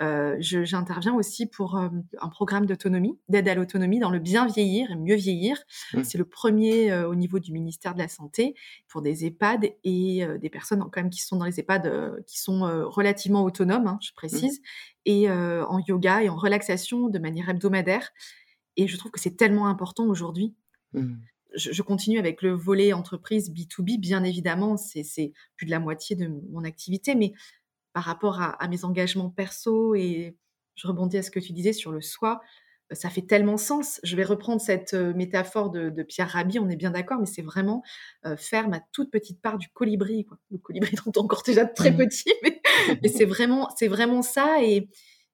Euh, 0.00 0.36
J'interviens 0.40 1.14
aussi 1.14 1.46
pour 1.46 1.76
euh, 1.76 1.88
un 2.20 2.28
programme 2.28 2.66
d'autonomie, 2.66 3.18
d'aide 3.28 3.48
à 3.48 3.54
l'autonomie 3.54 4.00
dans 4.00 4.10
le 4.10 4.18
bien 4.18 4.46
vieillir 4.46 4.90
et 4.90 4.96
mieux 4.96 5.14
vieillir. 5.14 5.62
Mmh. 5.94 6.02
C'est 6.02 6.18
le 6.18 6.24
premier 6.24 6.90
euh, 6.90 7.08
au 7.08 7.14
niveau 7.14 7.38
du 7.38 7.52
ministère 7.52 7.94
de 7.94 8.00
la 8.00 8.08
Santé 8.08 8.56
pour 8.88 9.00
des 9.00 9.24
EHPAD 9.24 9.70
et 9.84 10.24
euh, 10.24 10.38
des 10.38 10.50
personnes 10.50 10.80
quand 10.80 10.96
même 10.96 11.10
qui 11.10 11.22
sont 11.22 11.36
dans 11.36 11.44
les 11.44 11.60
EHPAD 11.60 12.24
qui 12.26 12.40
sont 12.40 12.60
relativement 12.88 13.44
autonomes, 13.44 13.86
hein, 13.86 13.98
je 14.02 14.12
précise, 14.12 14.58
mmh. 14.58 14.62
et 15.06 15.30
en 15.30 15.78
yoga 15.86 16.22
et 16.24 16.28
en 16.28 16.36
relaxation 16.36 17.08
de 17.08 17.18
manière 17.20 17.48
hebdomadaire. 17.48 18.10
Et 18.76 18.88
je 18.88 18.96
trouve 18.96 19.12
que 19.12 19.20
c'est 19.20 19.36
tellement 19.36 19.68
important 19.68 20.06
aujourd'hui. 20.06 20.54
Mmh 20.94 21.14
je, 21.54 21.82
continue 21.82 22.18
avec 22.18 22.42
le 22.42 22.52
volet 22.52 22.92
entreprise 22.92 23.50
B2B, 23.50 23.98
bien 23.98 24.24
évidemment, 24.24 24.76
c'est 24.76 25.32
plus 25.56 25.66
de 25.66 25.70
la 25.70 25.80
moitié 25.80 26.16
de 26.16 26.28
mon 26.50 26.64
activité, 26.64 27.14
mais 27.14 27.32
par 27.92 28.04
rapport 28.04 28.40
à, 28.40 28.68
mes 28.68 28.84
engagements 28.84 29.30
perso 29.30 29.94
et 29.94 30.36
je 30.76 30.86
rebondis 30.86 31.18
à 31.18 31.22
ce 31.22 31.30
que 31.30 31.40
tu 31.40 31.52
disais 31.52 31.72
sur 31.72 31.92
le 31.92 32.00
soi, 32.00 32.40
euh, 32.90 32.94
ça 32.94 33.10
fait 33.10 33.22
tellement 33.22 33.56
sens. 33.56 34.00
Je 34.02 34.16
vais 34.16 34.24
reprendre 34.24 34.60
cette 34.60 34.94
euh, 34.94 35.12
métaphore 35.14 35.70
de, 35.70 36.02
Pierre 36.02 36.30
Rabhi, 36.30 36.58
on 36.58 36.68
est 36.68 36.76
bien 36.76 36.90
d'accord, 36.90 37.18
mais 37.18 37.26
c'est 37.26 37.42
vraiment 37.42 37.82
euh, 38.26 38.36
faire 38.36 38.68
ma 38.68 38.80
toute 38.92 39.10
petite 39.10 39.40
part 39.42 39.58
du 39.58 39.68
colibri, 39.68 40.26
Le 40.50 40.58
colibri 40.58 40.96
dont 41.04 41.12
on 41.16 41.24
encore 41.24 41.42
déjà 41.44 41.66
très 41.66 41.90
mmh. 41.90 41.96
petit, 41.96 42.32
mais, 43.02 43.08
c'est 43.08 43.24
vraiment, 43.24 43.68
vraiment 43.82 44.22
ça. 44.22 44.62
Et, 44.62 44.88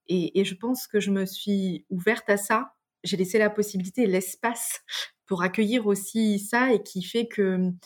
et, 0.08 0.40
et, 0.40 0.44
je 0.44 0.54
pense 0.54 0.86
que 0.86 1.00
je 1.00 1.10
me 1.10 1.26
suis 1.26 1.84
ouverte 1.90 2.28
à 2.30 2.36
ça. 2.36 2.72
J'ai 3.04 3.16
laissé 3.16 3.38
la 3.38 3.50
possibilité, 3.50 4.06
l'espace 4.06 4.80
pour 5.26 5.42
accueillir 5.42 5.86
aussi 5.86 6.38
ça 6.38 6.72
et 6.72 6.82
qui 6.82 7.02
fait 7.02 7.26
que 7.26 7.56
mmh, 7.56 7.78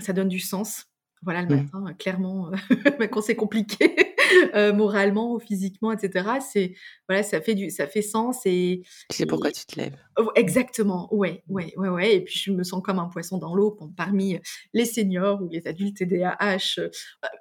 ça 0.00 0.12
donne 0.12 0.28
du 0.28 0.40
sens. 0.40 0.86
Voilà, 1.24 1.42
le 1.42 1.54
mmh. 1.54 1.62
matin, 1.62 1.94
clairement, 1.98 2.50
bah, 2.98 3.06
quand 3.06 3.22
c'est 3.22 3.36
compliqué, 3.36 3.94
euh, 4.54 4.72
moralement 4.72 5.34
ou 5.34 5.38
physiquement, 5.38 5.92
etc., 5.92 6.28
c'est 6.40 6.74
voilà, 7.08 7.22
ça 7.22 7.40
fait 7.40 7.54
du, 7.54 7.70
ça 7.70 7.86
fait 7.86 8.02
sens 8.02 8.40
et. 8.44 8.82
C'est 9.10 9.26
pourquoi 9.26 9.52
tu 9.52 9.64
te 9.64 9.78
lèves? 9.78 9.96
Oh, 10.18 10.30
exactement, 10.34 11.12
ouais, 11.14 11.42
ouais, 11.48 11.72
ouais, 11.76 11.88
ouais. 11.88 12.16
Et 12.16 12.20
puis 12.22 12.38
je 12.38 12.50
me 12.50 12.64
sens 12.64 12.82
comme 12.82 12.98
un 12.98 13.06
poisson 13.06 13.38
dans 13.38 13.54
l'eau 13.54 13.78
parmi 13.96 14.38
les 14.72 14.84
seniors 14.84 15.42
ou 15.42 15.48
les 15.48 15.66
adultes 15.66 15.96
TDAH. 15.98 16.78
Euh, 16.78 16.88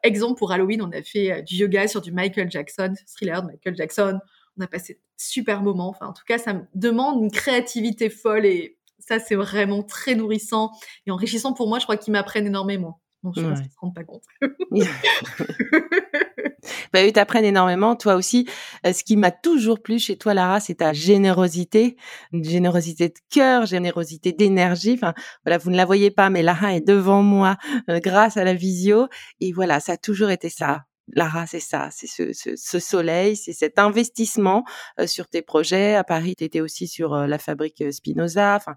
exemple 0.04 0.38
pour 0.38 0.52
Halloween, 0.52 0.82
on 0.82 0.92
a 0.92 1.02
fait 1.02 1.32
euh, 1.32 1.42
du 1.42 1.56
yoga 1.56 1.88
sur 1.88 2.02
du 2.02 2.12
Michael 2.12 2.52
Jackson, 2.52 2.94
thriller 3.08 3.42
de 3.42 3.48
Michael 3.48 3.76
Jackson. 3.76 4.20
On 4.58 4.64
a 4.64 4.68
passé 4.68 5.00
super 5.18 5.62
moment. 5.62 5.90
Enfin, 5.90 6.08
en 6.08 6.14
tout 6.14 6.26
cas, 6.28 6.38
ça 6.38 6.54
me 6.54 6.62
demande 6.76 7.24
une 7.24 7.32
créativité 7.32 8.10
folle 8.10 8.46
et 8.46 8.78
ça, 9.08 9.20
c'est 9.20 9.36
vraiment 9.36 9.84
très 9.84 10.16
nourrissant 10.16 10.72
et 11.06 11.12
enrichissant 11.12 11.54
pour 11.54 11.68
moi. 11.68 11.78
Je 11.80 11.86
crois 11.86 11.98
qu'ils 11.98 12.14
m'apprennent 12.14 12.48
énormément. 12.48 13.02
Donc, 13.24 13.36
je 13.36 13.42
pense 13.42 13.60
qu'ils 13.60 13.68
ne 13.68 13.72
se 13.72 13.78
rendent 13.80 13.94
pas 13.94 14.04
compte. 14.04 14.24
bah, 16.94 17.04
ils 17.04 17.14
t'apprennent 17.14 17.46
énormément. 17.46 17.96
Toi 17.96 18.16
aussi, 18.16 18.48
euh, 18.86 18.94
ce 18.94 19.04
qui 19.04 19.16
m'a 19.16 19.30
toujours 19.30 19.80
plu 19.80 20.00
chez 20.00 20.18
toi, 20.18 20.34
Lara, 20.34 20.60
c'est 20.60 20.74
ta 20.76 20.92
générosité, 20.92 21.98
une 22.34 22.44
générosité 22.44 23.10
de 23.10 23.20
cœur, 23.30 23.68
générosité 23.68 24.32
d'énergie. 24.32 24.94
Enfin, 24.94 25.14
voilà, 25.46 25.60
vous 25.60 25.70
ne 25.70 25.78
la 25.78 25.86
voyez 25.86 26.10
pas, 26.10 26.32
mais 26.32 26.42
Lara 26.42 26.76
est 26.76 26.82
devant 26.82 27.22
moi 27.22 27.58
euh, 27.90 28.00
grâce 28.00 28.38
à 28.38 28.44
la 28.44 28.56
visio. 28.56 29.08
Et 29.40 29.52
voilà, 29.52 29.80
ça 29.80 29.92
a 29.94 29.98
toujours 29.98 30.32
été 30.32 30.50
ça. 30.50 30.86
Lara, 31.14 31.46
c'est 31.48 31.60
ça, 31.60 31.90
c'est 31.92 32.08
ce, 32.08 32.80
soleil, 32.80 33.36
c'est 33.36 33.54
cet 33.54 33.80
investissement 33.80 34.64
sur 35.06 35.28
tes 35.28 35.42
projets. 35.42 35.96
À 35.96 36.04
Paris, 36.04 36.36
tu 36.38 36.44
étais 36.44 36.62
aussi 36.62 36.88
sur 36.88 37.16
la 37.16 37.38
fabrique 37.38 37.84
Spinoza. 37.92 38.56
Enfin, 38.56 38.76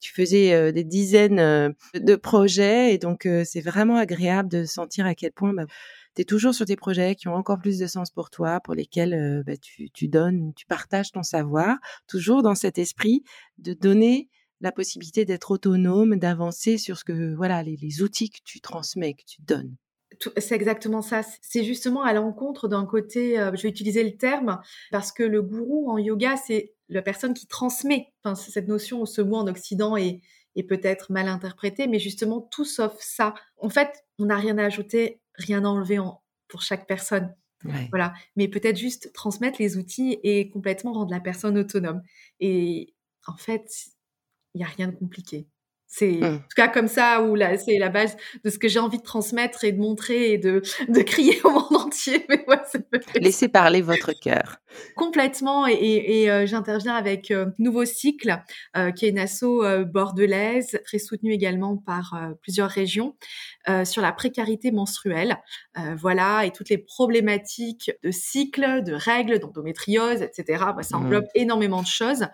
tu 0.00 0.12
faisais 0.12 0.72
des 0.72 0.84
dizaines 0.84 1.74
de 1.94 2.16
projets 2.16 2.94
et 2.94 2.98
donc 2.98 3.28
c'est 3.44 3.60
vraiment 3.60 3.96
agréable 3.96 4.48
de 4.48 4.64
sentir 4.64 5.06
à 5.06 5.14
quel 5.14 5.32
point 5.32 5.52
bah, 5.52 5.64
tu 6.14 6.22
es 6.22 6.24
toujours 6.24 6.54
sur 6.54 6.66
tes 6.66 6.76
projets 6.76 7.14
qui 7.14 7.28
ont 7.28 7.34
encore 7.34 7.58
plus 7.58 7.78
de 7.78 7.86
sens 7.86 8.10
pour 8.10 8.30
toi, 8.30 8.60
pour 8.60 8.74
lesquels 8.74 9.42
bah, 9.46 9.56
tu, 9.56 10.08
donnes, 10.08 10.52
tu 10.54 10.66
partages 10.66 11.12
ton 11.12 11.22
savoir, 11.22 11.76
toujours 12.06 12.42
dans 12.42 12.54
cet 12.54 12.78
esprit 12.78 13.24
de 13.58 13.72
donner 13.72 14.28
la 14.60 14.72
possibilité 14.72 15.24
d'être 15.24 15.50
autonome, 15.50 16.16
d'avancer 16.16 16.78
sur 16.78 16.98
ce 16.98 17.04
que 17.04 17.34
voilà 17.34 17.62
les 17.62 18.02
outils 18.02 18.30
que 18.30 18.40
tu 18.44 18.60
transmets, 18.60 19.14
que 19.14 19.24
tu 19.26 19.42
donnes. 19.42 19.76
C'est 20.36 20.54
exactement 20.54 21.02
ça. 21.02 21.22
C'est 21.42 21.64
justement 21.64 22.02
à 22.02 22.12
l'encontre 22.12 22.68
d'un 22.68 22.86
côté, 22.86 23.38
euh, 23.38 23.52
je 23.54 23.62
vais 23.62 23.68
utiliser 23.68 24.02
le 24.02 24.16
terme, 24.16 24.60
parce 24.90 25.12
que 25.12 25.22
le 25.22 25.42
gourou 25.42 25.90
en 25.90 25.98
yoga, 25.98 26.36
c'est 26.36 26.74
la 26.88 27.02
personne 27.02 27.34
qui 27.34 27.46
transmet. 27.46 28.12
Enfin, 28.22 28.34
cette 28.34 28.68
notion, 28.68 29.06
ce 29.06 29.20
mot 29.20 29.36
en 29.36 29.46
Occident 29.46 29.96
est, 29.96 30.20
est 30.56 30.62
peut-être 30.62 31.12
mal 31.12 31.28
interprété, 31.28 31.86
mais 31.86 31.98
justement 31.98 32.40
tout 32.40 32.64
sauf 32.64 32.96
ça. 33.00 33.34
En 33.58 33.68
fait, 33.68 34.04
on 34.18 34.26
n'a 34.26 34.36
rien 34.36 34.58
à 34.58 34.64
ajouter, 34.64 35.20
rien 35.34 35.64
à 35.64 35.68
enlever 35.68 35.98
en, 35.98 36.22
pour 36.48 36.62
chaque 36.62 36.86
personne. 36.86 37.34
Voilà. 37.90 38.14
Mais 38.36 38.48
peut-être 38.48 38.76
juste 38.76 39.12
transmettre 39.12 39.60
les 39.60 39.76
outils 39.76 40.18
et 40.22 40.48
complètement 40.48 40.92
rendre 40.92 41.10
la 41.10 41.20
personne 41.20 41.58
autonome. 41.58 42.02
Et 42.40 42.94
en 43.26 43.36
fait, 43.36 43.68
il 44.54 44.58
n'y 44.58 44.64
a 44.64 44.68
rien 44.68 44.88
de 44.88 44.96
compliqué. 44.96 45.48
C'est 45.90 46.12
mmh. 46.20 46.24
en 46.24 46.36
tout 46.36 46.54
cas 46.54 46.68
comme 46.68 46.86
ça 46.86 47.22
où 47.22 47.34
là 47.34 47.56
c'est 47.56 47.78
la 47.78 47.88
base 47.88 48.14
de 48.44 48.50
ce 48.50 48.58
que 48.58 48.68
j'ai 48.68 48.78
envie 48.78 48.98
de 48.98 49.02
transmettre 49.02 49.64
et 49.64 49.72
de 49.72 49.80
montrer 49.80 50.32
et 50.32 50.38
de, 50.38 50.60
de 50.88 51.00
crier 51.00 51.40
au 51.44 51.50
monde 51.50 51.76
entier. 51.76 52.26
Mais 52.28 52.44
ouais, 52.46 52.58
Laissez 53.14 53.48
parler 53.48 53.80
votre 53.80 54.12
cœur. 54.12 54.58
Complètement 54.96 55.66
et, 55.66 55.72
et, 55.72 56.30
euh, 56.30 56.44
j'interviens 56.44 56.94
avec 56.94 57.30
euh, 57.30 57.46
Nouveau 57.58 57.86
Cycle 57.86 58.42
euh, 58.76 58.90
qui 58.90 59.06
est 59.06 59.08
une 59.08 59.18
asso 59.18 59.64
bordelaise 59.86 60.78
très 60.84 60.98
soutenue 60.98 61.32
également 61.32 61.76
par 61.78 62.14
plusieurs 62.42 62.68
régions 62.68 63.16
sur 63.84 64.02
la 64.02 64.12
précarité 64.12 64.70
menstruelle. 64.70 65.36
voilà 65.96 66.44
et 66.44 66.50
toutes 66.50 66.68
les 66.70 66.78
problématiques 66.78 67.90
de 68.02 68.10
cycle, 68.10 68.82
de 68.82 68.92
règles, 68.92 69.38
d'endométriose, 69.38 70.22
etc. 70.22 70.64
Bah, 70.76 70.82
ça 70.82 70.96
mmh. 70.96 71.04
englobe 71.04 71.26
énormément 71.34 71.82
de 71.82 71.86
choses 71.86 72.26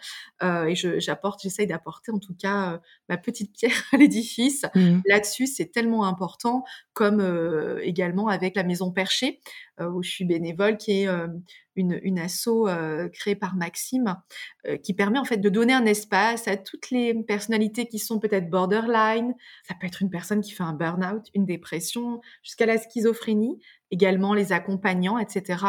et 0.42 0.74
j'apporte, 0.74 1.40
j'essaye 1.42 1.66
d'apporter 1.66 2.12
en 2.12 2.18
tout 2.18 2.34
cas 2.34 2.80
ma 3.08 3.16
petite 3.16 3.43
pierre 3.52 3.84
à 3.92 3.96
l'édifice. 3.96 4.64
Mmh. 4.74 5.00
Là-dessus, 5.06 5.46
c'est 5.46 5.66
tellement 5.66 6.04
important, 6.04 6.64
comme 6.92 7.20
euh, 7.20 7.80
également 7.82 8.28
avec 8.28 8.56
la 8.56 8.62
Maison 8.62 8.92
Perchée, 8.92 9.40
euh, 9.80 9.90
où 9.90 10.02
je 10.02 10.10
suis 10.10 10.24
bénévole, 10.24 10.76
qui 10.76 11.02
est 11.02 11.08
euh, 11.08 11.26
une, 11.76 11.98
une 12.02 12.18
asso 12.18 12.66
créée 13.12 13.34
par 13.34 13.56
Maxime, 13.56 14.16
qui 14.84 14.94
permet 14.94 15.18
en 15.18 15.24
fait 15.24 15.38
de 15.38 15.48
donner 15.48 15.72
un 15.72 15.86
espace 15.86 16.46
à 16.46 16.56
toutes 16.56 16.90
les 16.90 17.14
personnalités 17.24 17.86
qui 17.86 17.98
sont 17.98 18.20
peut-être 18.20 18.48
borderline. 18.48 19.34
Ça 19.66 19.74
peut 19.74 19.88
être 19.88 20.00
une 20.00 20.10
personne 20.10 20.40
qui 20.40 20.52
fait 20.52 20.62
un 20.62 20.72
burn-out, 20.72 21.26
une 21.34 21.44
dépression, 21.44 22.20
jusqu'à 22.44 22.66
la 22.66 22.78
schizophrénie, 22.78 23.58
également 23.94 24.34
les 24.34 24.52
accompagnants, 24.52 25.18
etc. 25.18 25.64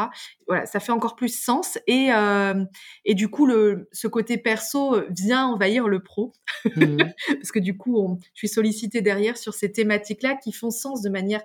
Voilà, 0.48 0.66
ça 0.66 0.80
fait 0.80 0.92
encore 0.92 1.16
plus 1.16 1.36
sens 1.36 1.78
et 1.88 2.10
euh, 2.12 2.66
et 3.06 3.14
du 3.14 3.30
coup 3.30 3.46
le 3.46 3.88
ce 3.92 4.08
côté 4.08 4.38
perso 4.38 5.02
vient 5.10 5.48
envahir 5.48 5.88
le 5.88 6.04
pro 6.04 6.34
mmh. 6.76 6.98
parce 7.28 7.52
que 7.52 7.60
du 7.60 7.78
coup 7.78 7.98
on, 7.98 8.18
je 8.34 8.40
suis 8.40 8.50
sollicitée 8.50 9.02
derrière 9.02 9.38
sur 9.38 9.54
ces 9.54 9.72
thématiques 9.72 10.24
là 10.24 10.36
qui 10.36 10.52
font 10.52 10.72
sens 10.72 11.02
de 11.02 11.10
manière 11.10 11.42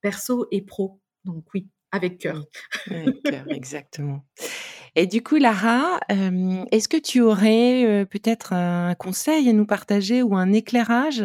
perso 0.00 0.46
et 0.50 0.62
pro. 0.62 1.00
Donc 1.24 1.44
oui, 1.54 1.68
avec 1.92 2.18
cœur. 2.18 2.44
Avec 2.90 3.22
cœur, 3.22 3.44
exactement. 3.48 4.24
Et 4.96 5.06
du 5.06 5.22
coup, 5.22 5.36
Lara, 5.36 5.98
euh, 6.12 6.64
est-ce 6.70 6.88
que 6.88 6.96
tu 6.96 7.20
aurais 7.20 7.84
euh, 7.84 8.04
peut-être 8.04 8.52
un 8.52 8.94
conseil 8.94 9.48
à 9.48 9.52
nous 9.52 9.66
partager 9.66 10.22
ou 10.22 10.36
un 10.36 10.52
éclairage 10.52 11.24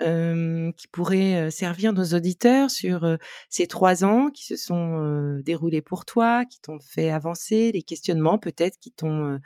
qui 0.00 0.88
pourrait 0.92 1.50
servir 1.50 1.92
nos 1.92 2.04
auditeurs 2.14 2.70
sur 2.70 3.18
ces 3.48 3.66
trois 3.66 4.04
ans 4.04 4.30
qui 4.30 4.44
se 4.44 4.56
sont 4.56 5.40
déroulés 5.44 5.82
pour 5.82 6.04
toi, 6.04 6.44
qui 6.44 6.60
t'ont 6.60 6.78
fait 6.80 7.10
avancer, 7.10 7.72
les 7.72 7.82
questionnements 7.82 8.38
peut-être 8.38 8.78
qui 8.78 8.92
t'ont 8.92 9.40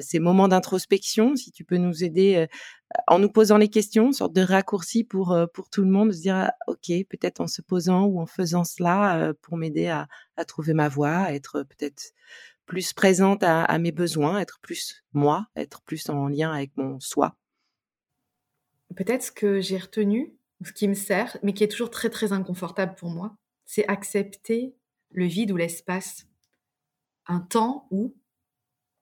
ces 0.00 0.18
moments 0.18 0.48
d'introspection, 0.48 1.36
si 1.36 1.52
tu 1.52 1.64
peux 1.64 1.78
nous 1.78 2.04
aider 2.04 2.46
en 3.06 3.18
nous 3.18 3.30
posant 3.30 3.56
les 3.56 3.68
questions, 3.68 4.12
sorte 4.12 4.34
de 4.34 4.42
raccourci 4.42 5.04
pour 5.04 5.36
pour 5.54 5.70
tout 5.70 5.82
le 5.82 5.90
monde, 5.90 6.08
de 6.08 6.14
se 6.14 6.20
dire 6.20 6.36
«Ah, 6.36 6.54
ok, 6.66 6.90
peut-être 7.08 7.40
en 7.40 7.46
se 7.46 7.62
posant 7.62 8.04
ou 8.04 8.20
en 8.20 8.26
faisant 8.26 8.64
cela 8.64 9.32
pour 9.42 9.56
m'aider 9.56 9.88
à, 9.88 10.06
à, 10.36 10.44
trouver 10.44 10.74
ma 10.74 10.88
voie, 10.88 11.16
à 11.16 11.32
être 11.32 11.62
peut-être 11.62 12.12
plus 12.66 12.92
présente 12.92 13.42
à, 13.42 13.64
à 13.64 13.78
mes 13.78 13.92
besoins, 13.92 14.38
être 14.38 14.58
plus 14.60 15.02
moi, 15.12 15.46
être 15.56 15.82
plus 15.82 16.08
en 16.10 16.28
lien 16.28 16.52
avec 16.52 16.76
mon 16.76 17.00
soi 17.00 17.34
peut-être 18.94 19.22
ce 19.22 19.32
que 19.32 19.60
j'ai 19.60 19.78
retenu, 19.78 20.34
ce 20.64 20.72
qui 20.72 20.88
me 20.88 20.94
sert, 20.94 21.36
mais 21.42 21.52
qui 21.52 21.64
est 21.64 21.68
toujours 21.68 21.90
très 21.90 22.10
très 22.10 22.32
inconfortable 22.32 22.94
pour 22.96 23.10
moi, 23.10 23.36
c'est 23.64 23.86
accepter 23.86 24.74
le 25.10 25.26
vide 25.26 25.52
ou 25.52 25.56
l'espace. 25.56 26.26
Un 27.26 27.40
temps 27.40 27.86
où 27.90 28.16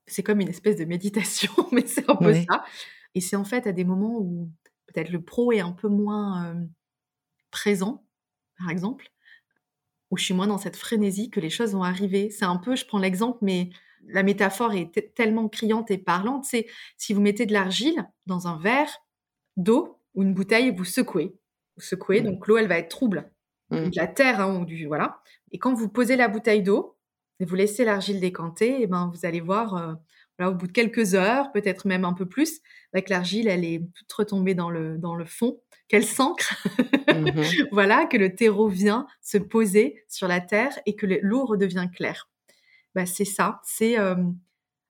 c'est 0.06 0.22
comme 0.22 0.40
une 0.40 0.48
espèce 0.48 0.76
de 0.76 0.84
méditation, 0.84 1.52
mais 1.72 1.86
c'est 1.86 2.08
un 2.10 2.16
peu 2.16 2.34
ça. 2.34 2.64
Et 3.14 3.20
c'est 3.20 3.36
en 3.36 3.44
fait 3.44 3.66
à 3.66 3.72
des 3.72 3.84
moments 3.84 4.18
où 4.18 4.50
peut-être 4.86 5.10
le 5.10 5.22
pro 5.22 5.52
est 5.52 5.60
un 5.60 5.72
peu 5.72 5.88
moins 5.88 6.46
euh, 6.46 6.66
présent, 7.50 8.04
par 8.58 8.70
exemple, 8.70 9.10
où 10.10 10.16
je 10.16 10.24
suis 10.24 10.34
moins 10.34 10.46
dans 10.46 10.58
cette 10.58 10.76
frénésie 10.76 11.30
que 11.30 11.40
les 11.40 11.50
choses 11.50 11.72
vont 11.72 11.82
arriver. 11.82 12.30
C'est 12.30 12.44
un 12.44 12.56
peu, 12.56 12.76
je 12.76 12.86
prends 12.86 12.98
l'exemple, 12.98 13.38
mais 13.42 13.70
la 14.04 14.22
métaphore 14.22 14.74
est 14.74 15.14
tellement 15.14 15.48
criante 15.48 15.90
et 15.90 15.98
parlante. 15.98 16.44
C'est 16.44 16.66
si 16.96 17.12
vous 17.12 17.20
mettez 17.20 17.46
de 17.46 17.52
l'argile 17.52 18.06
dans 18.26 18.46
un 18.46 18.58
verre, 18.58 18.90
d'eau 19.56 19.98
ou 20.14 20.22
une 20.22 20.34
bouteille, 20.34 20.70
vous 20.74 20.84
secouez. 20.84 21.34
secouer, 21.78 22.20
donc 22.22 22.46
l'eau, 22.46 22.56
elle 22.56 22.68
va 22.68 22.78
être 22.78 22.88
trouble. 22.90 23.30
Mmh. 23.70 23.90
De 23.90 23.96
la 23.96 24.06
terre, 24.06 24.40
hein, 24.40 24.60
ou 24.60 24.64
du 24.64 24.86
voilà. 24.86 25.20
Et 25.52 25.58
quand 25.58 25.74
vous 25.74 25.88
posez 25.88 26.16
la 26.16 26.28
bouteille 26.28 26.62
d'eau 26.62 26.96
et 27.40 27.44
vous 27.44 27.54
laissez 27.56 27.84
l'argile 27.84 28.20
décanter, 28.20 28.80
et 28.82 28.86
ben 28.86 29.10
vous 29.12 29.26
allez 29.26 29.40
voir, 29.40 29.74
euh, 29.76 29.94
voilà, 30.38 30.52
au 30.52 30.54
bout 30.54 30.66
de 30.68 30.72
quelques 30.72 31.14
heures, 31.14 31.50
peut-être 31.52 31.86
même 31.86 32.04
un 32.04 32.12
peu 32.12 32.26
plus, 32.26 32.60
avec 32.92 33.08
l'argile, 33.08 33.48
elle 33.48 33.64
est 33.64 33.82
toute 33.94 34.12
retombée 34.12 34.54
dans 34.54 34.70
le 34.70 34.96
dans 34.98 35.14
le 35.16 35.24
fond, 35.24 35.60
qu'elle 35.88 36.04
s'ancre, 36.06 36.64
Mhm. 37.08 37.42
voilà, 37.72 38.06
que 38.06 38.16
le 38.16 38.34
terreau 38.34 38.68
vient 38.68 39.06
se 39.20 39.38
poser 39.38 40.04
sur 40.08 40.28
la 40.28 40.40
terre 40.40 40.78
et 40.86 40.94
que 40.96 41.06
le- 41.06 41.20
l'eau 41.22 41.44
redevient 41.46 41.88
claire. 41.94 42.28
Bah, 42.94 43.06
c'est 43.06 43.24
ça, 43.24 43.60
c'est 43.64 43.98
euh, 43.98 44.14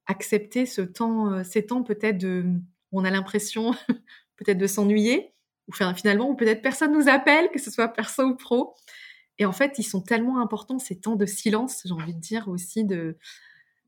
accepter 0.06 0.66
ce 0.66 0.82
temps, 0.82 1.32
euh, 1.32 1.44
ces 1.44 1.66
temps 1.66 1.82
peut-être 1.82 2.18
de, 2.18 2.44
où 2.92 3.00
on 3.00 3.04
a 3.04 3.10
l'impression 3.10 3.74
peut-être 4.36 4.58
de 4.58 4.66
s'ennuyer, 4.66 5.32
ou 5.68 5.72
finalement, 5.72 6.30
ou 6.30 6.34
peut-être 6.34 6.62
personne 6.62 6.92
nous 6.92 7.08
appelle, 7.08 7.48
que 7.50 7.60
ce 7.60 7.70
soit 7.70 7.88
perso 7.88 8.24
ou 8.24 8.36
pro. 8.36 8.74
Et 9.38 9.44
en 9.44 9.52
fait, 9.52 9.78
ils 9.78 9.84
sont 9.84 10.00
tellement 10.00 10.40
importants 10.40 10.78
ces 10.78 10.98
temps 10.98 11.16
de 11.16 11.26
silence, 11.26 11.82
j'ai 11.84 11.92
envie 11.92 12.14
de 12.14 12.20
dire 12.20 12.48
aussi 12.48 12.84
de. 12.84 13.18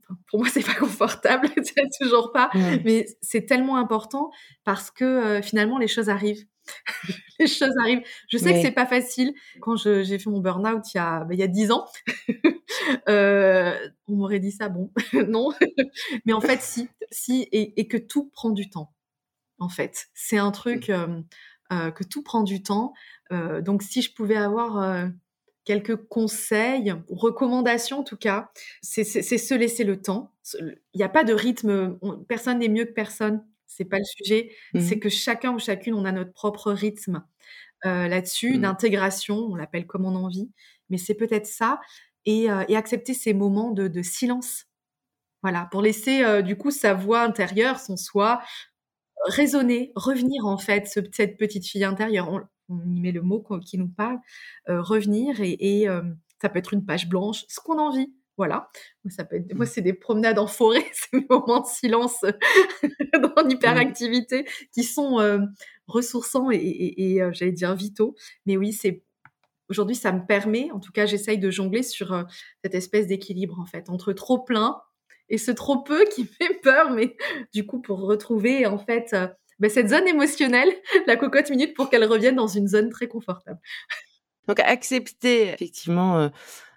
enfin, 0.02 0.18
Pour 0.28 0.40
moi, 0.40 0.48
c'est 0.52 0.64
pas 0.64 0.74
confortable, 0.74 1.48
toujours 2.00 2.32
pas, 2.32 2.50
mais 2.84 3.06
c'est 3.22 3.46
tellement 3.46 3.76
important 3.76 4.30
parce 4.64 4.90
que 4.90 5.04
euh, 5.04 5.42
finalement, 5.42 5.78
les 5.78 5.88
choses 5.88 6.08
arrivent. 6.08 6.44
les 7.38 7.46
choses 7.46 7.72
arrivent. 7.80 8.02
Je 8.28 8.36
sais 8.36 8.52
que 8.52 8.60
c'est 8.60 8.72
pas 8.72 8.86
facile. 8.86 9.32
Quand 9.60 9.76
j'ai 9.76 10.18
fait 10.18 10.28
mon 10.28 10.40
burn-out 10.40 10.82
il 10.92 10.98
y 10.98 11.00
a 11.00 11.26
il 11.30 11.38
y 11.38 11.42
a 11.42 11.46
dix 11.46 11.70
ans, 11.70 11.86
euh, 13.08 13.74
on 14.06 14.16
m'aurait 14.16 14.40
dit 14.40 14.52
ça, 14.52 14.68
bon, 14.68 14.92
non. 15.28 15.50
Mais 16.26 16.34
en 16.34 16.40
fait, 16.42 16.60
si, 16.60 16.88
si, 17.10 17.48
et, 17.52 17.80
et 17.80 17.88
que 17.88 17.96
tout 17.96 18.30
prend 18.34 18.50
du 18.50 18.68
temps. 18.68 18.92
En 19.58 19.68
fait, 19.68 20.06
c'est 20.14 20.38
un 20.38 20.50
truc 20.50 20.90
euh, 20.90 21.20
euh, 21.72 21.90
que 21.90 22.04
tout 22.04 22.22
prend 22.22 22.42
du 22.42 22.62
temps. 22.62 22.92
Donc, 23.30 23.82
si 23.82 24.00
je 24.00 24.14
pouvais 24.14 24.36
avoir 24.38 25.08
quelques 25.66 25.96
conseils, 25.96 26.94
recommandations 27.10 27.98
en 28.00 28.02
tout 28.04 28.16
cas, 28.16 28.50
c'est 28.80 29.04
se 29.04 29.54
laisser 29.54 29.84
le 29.84 30.00
temps. 30.00 30.32
Il 30.62 30.78
n'y 30.96 31.02
a 31.02 31.10
pas 31.10 31.24
de 31.24 31.34
rythme. 31.34 31.98
on- 32.00 32.18
personne 32.24 32.60
n'est 32.60 32.68
mieux 32.70 32.86
que 32.86 32.92
personne. 32.92 33.44
C'est 33.66 33.84
pas 33.84 33.98
le 33.98 34.04
sujet. 34.04 34.50
C'est 34.78 34.98
que 34.98 35.10
chacun 35.10 35.52
ou 35.52 35.58
chacune, 35.58 35.92
on 35.94 36.06
a 36.06 36.12
notre 36.12 36.32
propre 36.32 36.72
rythme 36.72 37.22
euh, 37.86 38.08
là-dessus, 38.08 38.54
Mhm. 38.54 38.62
d'intégration. 38.62 39.36
On 39.38 39.56
l'appelle 39.56 39.86
comme 39.86 40.06
on 40.06 40.16
a 40.16 40.18
envie, 40.20 40.50
mais 40.90 40.98
c'est 40.98 41.14
peut-être 41.14 41.46
ça. 41.46 41.80
Et, 42.26 42.50
euh, 42.50 42.64
et 42.68 42.76
accepter 42.76 43.14
ces 43.14 43.34
moments 43.34 43.72
de, 43.72 43.88
de 43.88 44.02
silence. 44.02 44.66
Voilà, 45.42 45.68
pour 45.70 45.82
laisser 45.82 46.24
euh, 46.24 46.42
du 46.42 46.56
coup 46.56 46.70
sa 46.72 46.94
voix 46.94 47.20
intérieure, 47.22 47.78
son 47.78 47.96
soi, 47.96 48.42
résonner, 49.26 49.92
revenir 49.96 50.46
en 50.46 50.58
fait, 50.58 50.86
ce- 50.86 51.00
cette 51.12 51.36
petite 51.38 51.66
fille 51.66 51.84
intérieure. 51.84 52.30
On, 52.68 52.80
y 52.86 53.00
met 53.00 53.12
le 53.12 53.22
mot 53.22 53.44
qui 53.64 53.78
nous 53.78 53.88
parle, 53.88 54.18
euh, 54.68 54.82
revenir 54.82 55.36
et, 55.40 55.88
euh, 55.88 56.02
ça 56.42 56.48
peut 56.50 56.58
être 56.58 56.74
une 56.74 56.84
page 56.84 57.08
blanche, 57.08 57.44
ce 57.48 57.60
qu'on 57.60 57.78
a 57.78 57.82
envie. 57.82 58.12
Voilà. 58.36 58.68
Ça 59.08 59.24
peut 59.24 59.36
être, 59.36 59.54
moi, 59.54 59.66
c'est 59.66 59.80
des 59.80 59.94
promenades 59.94 60.38
en 60.38 60.46
forêt, 60.46 60.84
ces 60.92 61.26
moments 61.30 61.60
de 61.62 61.66
silence 61.66 62.24
en 63.36 63.48
hyperactivité 63.48 64.46
qui 64.72 64.84
sont 64.84 65.18
euh, 65.20 65.40
ressourçants 65.86 66.50
et, 66.50 66.56
et- 66.58 67.20
j'allais 67.32 67.52
dire 67.52 67.74
vitaux. 67.74 68.14
Mais 68.46 68.56
oui, 68.56 68.72
c'est 68.72 69.02
aujourd'hui, 69.68 69.96
ça 69.96 70.12
me 70.12 70.24
permet, 70.26 70.70
en 70.72 70.80
tout 70.80 70.92
cas, 70.92 71.06
j'essaye 71.06 71.38
de 71.38 71.50
jongler 71.50 71.82
sur 71.82 72.24
cette 72.64 72.74
espèce 72.74 73.06
d'équilibre 73.06 73.58
en 73.60 73.66
fait 73.66 73.88
entre 73.90 74.12
trop 74.12 74.38
plein 74.38 74.80
et 75.28 75.38
ce 75.38 75.50
trop 75.50 75.82
peu 75.82 76.04
qui 76.14 76.24
fait 76.24 76.60
peur, 76.62 76.90
mais 76.90 77.16
du 77.52 77.66
coup, 77.66 77.80
pour 77.80 78.00
retrouver 78.00 78.66
en 78.66 78.78
fait 78.78 79.10
euh, 79.12 79.28
ben, 79.58 79.70
cette 79.70 79.88
zone 79.88 80.06
émotionnelle, 80.06 80.70
la 81.06 81.16
cocotte 81.16 81.50
minute, 81.50 81.74
pour 81.74 81.90
qu'elle 81.90 82.04
revienne 82.04 82.36
dans 82.36 82.46
une 82.46 82.68
zone 82.68 82.90
très 82.90 83.08
confortable. 83.08 83.60
Donc 84.46 84.60
accepter 84.60 85.48
effectivement 85.48 86.18
euh, 86.18 86.28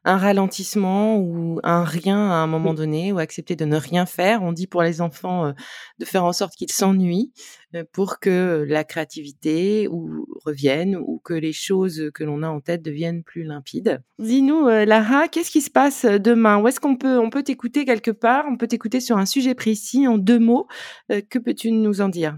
un 0.03 0.17
ralentissement 0.17 1.17
ou 1.17 1.59
un 1.63 1.83
rien 1.83 2.17
à 2.17 2.35
un 2.35 2.47
moment 2.47 2.73
donné, 2.73 3.11
ou 3.11 3.19
accepter 3.19 3.55
de 3.55 3.65
ne 3.65 3.77
rien 3.77 4.05
faire. 4.05 4.41
On 4.41 4.51
dit 4.51 4.67
pour 4.67 4.81
les 4.81 5.01
enfants 5.01 5.45
euh, 5.45 5.51
de 5.99 6.05
faire 6.05 6.23
en 6.23 6.33
sorte 6.33 6.55
qu'ils 6.55 6.71
s'ennuient 6.71 7.31
euh, 7.75 7.83
pour 7.91 8.19
que 8.19 8.65
la 8.67 8.83
créativité 8.83 9.87
ou 9.87 10.25
revienne 10.45 10.95
ou 10.95 11.21
que 11.23 11.33
les 11.33 11.53
choses 11.53 12.09
que 12.13 12.23
l'on 12.23 12.41
a 12.41 12.49
en 12.49 12.61
tête 12.61 12.81
deviennent 12.81 13.23
plus 13.23 13.43
limpides. 13.43 14.01
Dis-nous, 14.17 14.67
euh, 14.67 14.85
Lara, 14.85 15.27
qu'est-ce 15.27 15.51
qui 15.51 15.61
se 15.61 15.69
passe 15.71 16.05
demain? 16.05 16.59
Où 16.59 16.67
est-ce 16.67 16.79
qu'on 16.79 16.95
peut 16.95 17.19
on 17.19 17.29
peut 17.29 17.43
t'écouter 17.43 17.85
quelque 17.85 18.11
part? 18.11 18.45
On 18.49 18.57
peut 18.57 18.67
t'écouter 18.67 18.99
sur 18.99 19.17
un 19.17 19.25
sujet 19.25 19.53
précis 19.53 20.07
en 20.07 20.17
deux 20.17 20.39
mots. 20.39 20.67
Que 21.09 21.39
peux-tu 21.39 21.71
nous 21.71 22.01
en 22.01 22.09
dire? 22.09 22.37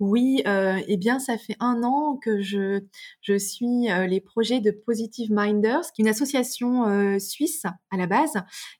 Oui, 0.00 0.42
euh, 0.46 0.80
eh 0.88 0.96
bien, 0.96 1.18
ça 1.18 1.36
fait 1.36 1.56
un 1.60 1.82
an 1.82 2.16
que 2.16 2.40
je, 2.40 2.80
je 3.20 3.36
suis 3.36 3.90
euh, 3.90 4.06
les 4.06 4.22
projets 4.22 4.60
de 4.60 4.70
Positive 4.70 5.28
Minders, 5.30 5.92
qui 5.92 6.00
est 6.00 6.04
une 6.04 6.08
association 6.08 6.88
euh, 6.88 7.18
suisse 7.18 7.64
à 7.90 7.96
la 7.98 8.06
base, 8.06 8.32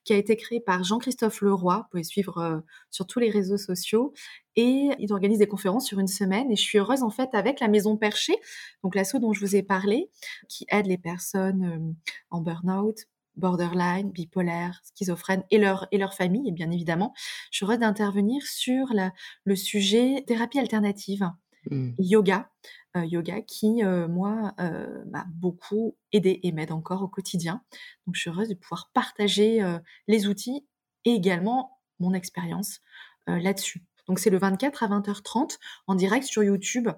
qui 0.03 0.13
a 0.13 0.17
été 0.17 0.35
créée 0.35 0.59
par 0.59 0.83
Jean-Christophe 0.83 1.41
Leroy. 1.41 1.77
Vous 1.77 1.83
pouvez 1.91 2.03
suivre 2.03 2.39
euh, 2.39 2.59
sur 2.89 3.05
tous 3.05 3.19
les 3.19 3.29
réseaux 3.29 3.59
sociaux. 3.59 4.13
Et 4.55 4.89
ils 4.97 5.13
organisent 5.13 5.37
des 5.37 5.47
conférences 5.47 5.85
sur 5.85 5.99
une 5.99 6.07
semaine. 6.07 6.51
Et 6.51 6.55
je 6.55 6.63
suis 6.63 6.79
heureuse, 6.79 7.03
en 7.03 7.11
fait, 7.11 7.29
avec 7.33 7.59
la 7.59 7.67
Maison 7.67 7.97
Perchée, 7.97 8.35
donc 8.83 8.95
l'asso 8.95 9.19
dont 9.21 9.31
je 9.31 9.41
vous 9.41 9.55
ai 9.55 9.61
parlé, 9.61 10.09
qui 10.49 10.65
aide 10.69 10.87
les 10.87 10.97
personnes 10.97 11.95
en 12.31 12.41
burn-out, 12.41 13.05
borderline, 13.41 14.11
bipolaire, 14.11 14.81
schizophrène 14.83 15.43
et 15.51 15.57
leur, 15.57 15.87
et 15.91 15.97
leur 15.97 16.13
famille, 16.13 16.47
et 16.47 16.53
bien 16.53 16.71
évidemment. 16.71 17.13
Je 17.51 17.57
suis 17.57 17.65
heureuse 17.65 17.79
d'intervenir 17.79 18.41
sur 18.43 18.87
la, 18.93 19.11
le 19.43 19.57
sujet 19.57 20.23
thérapie 20.25 20.59
alternative, 20.59 21.29
Hmm. 21.69 21.91
yoga, 21.99 22.49
euh, 22.97 23.05
yoga 23.05 23.41
qui, 23.41 23.83
euh, 23.83 24.07
moi, 24.07 24.53
euh, 24.59 25.03
m'a 25.11 25.25
beaucoup 25.29 25.95
aidé 26.11 26.39
et 26.41 26.51
m'aide 26.51 26.71
encore 26.71 27.03
au 27.03 27.07
quotidien. 27.07 27.61
Donc, 28.07 28.15
je 28.15 28.21
suis 28.21 28.29
heureuse 28.31 28.49
de 28.49 28.55
pouvoir 28.55 28.89
partager 28.93 29.61
les 30.07 30.27
outils 30.27 30.65
et 31.05 31.11
également 31.11 31.79
mon 31.99 32.13
expérience 32.13 32.79
là-dessus. 33.27 33.85
Donc, 34.07 34.19
c'est 34.19 34.31
le 34.31 34.39
24 34.39 34.83
à 34.83 34.87
20h30 34.87 35.59
en 35.87 35.95
direct 35.95 36.25
sur 36.25 36.43
YouTube 36.43 36.89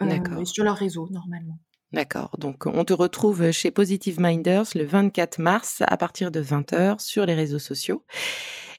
et 0.00 0.44
sur 0.44 0.64
leur 0.64 0.76
réseau, 0.76 1.08
normalement. 1.10 1.58
D'accord. 1.92 2.36
Donc, 2.38 2.66
on 2.66 2.84
te 2.84 2.92
retrouve 2.92 3.50
chez 3.50 3.70
Positive 3.70 4.20
Minders 4.20 4.66
le 4.74 4.84
24 4.84 5.38
mars 5.38 5.82
à 5.86 5.96
partir 5.96 6.30
de 6.30 6.42
20h 6.42 7.00
sur 7.00 7.24
les 7.24 7.32
réseaux 7.34 7.58
sociaux. 7.58 8.04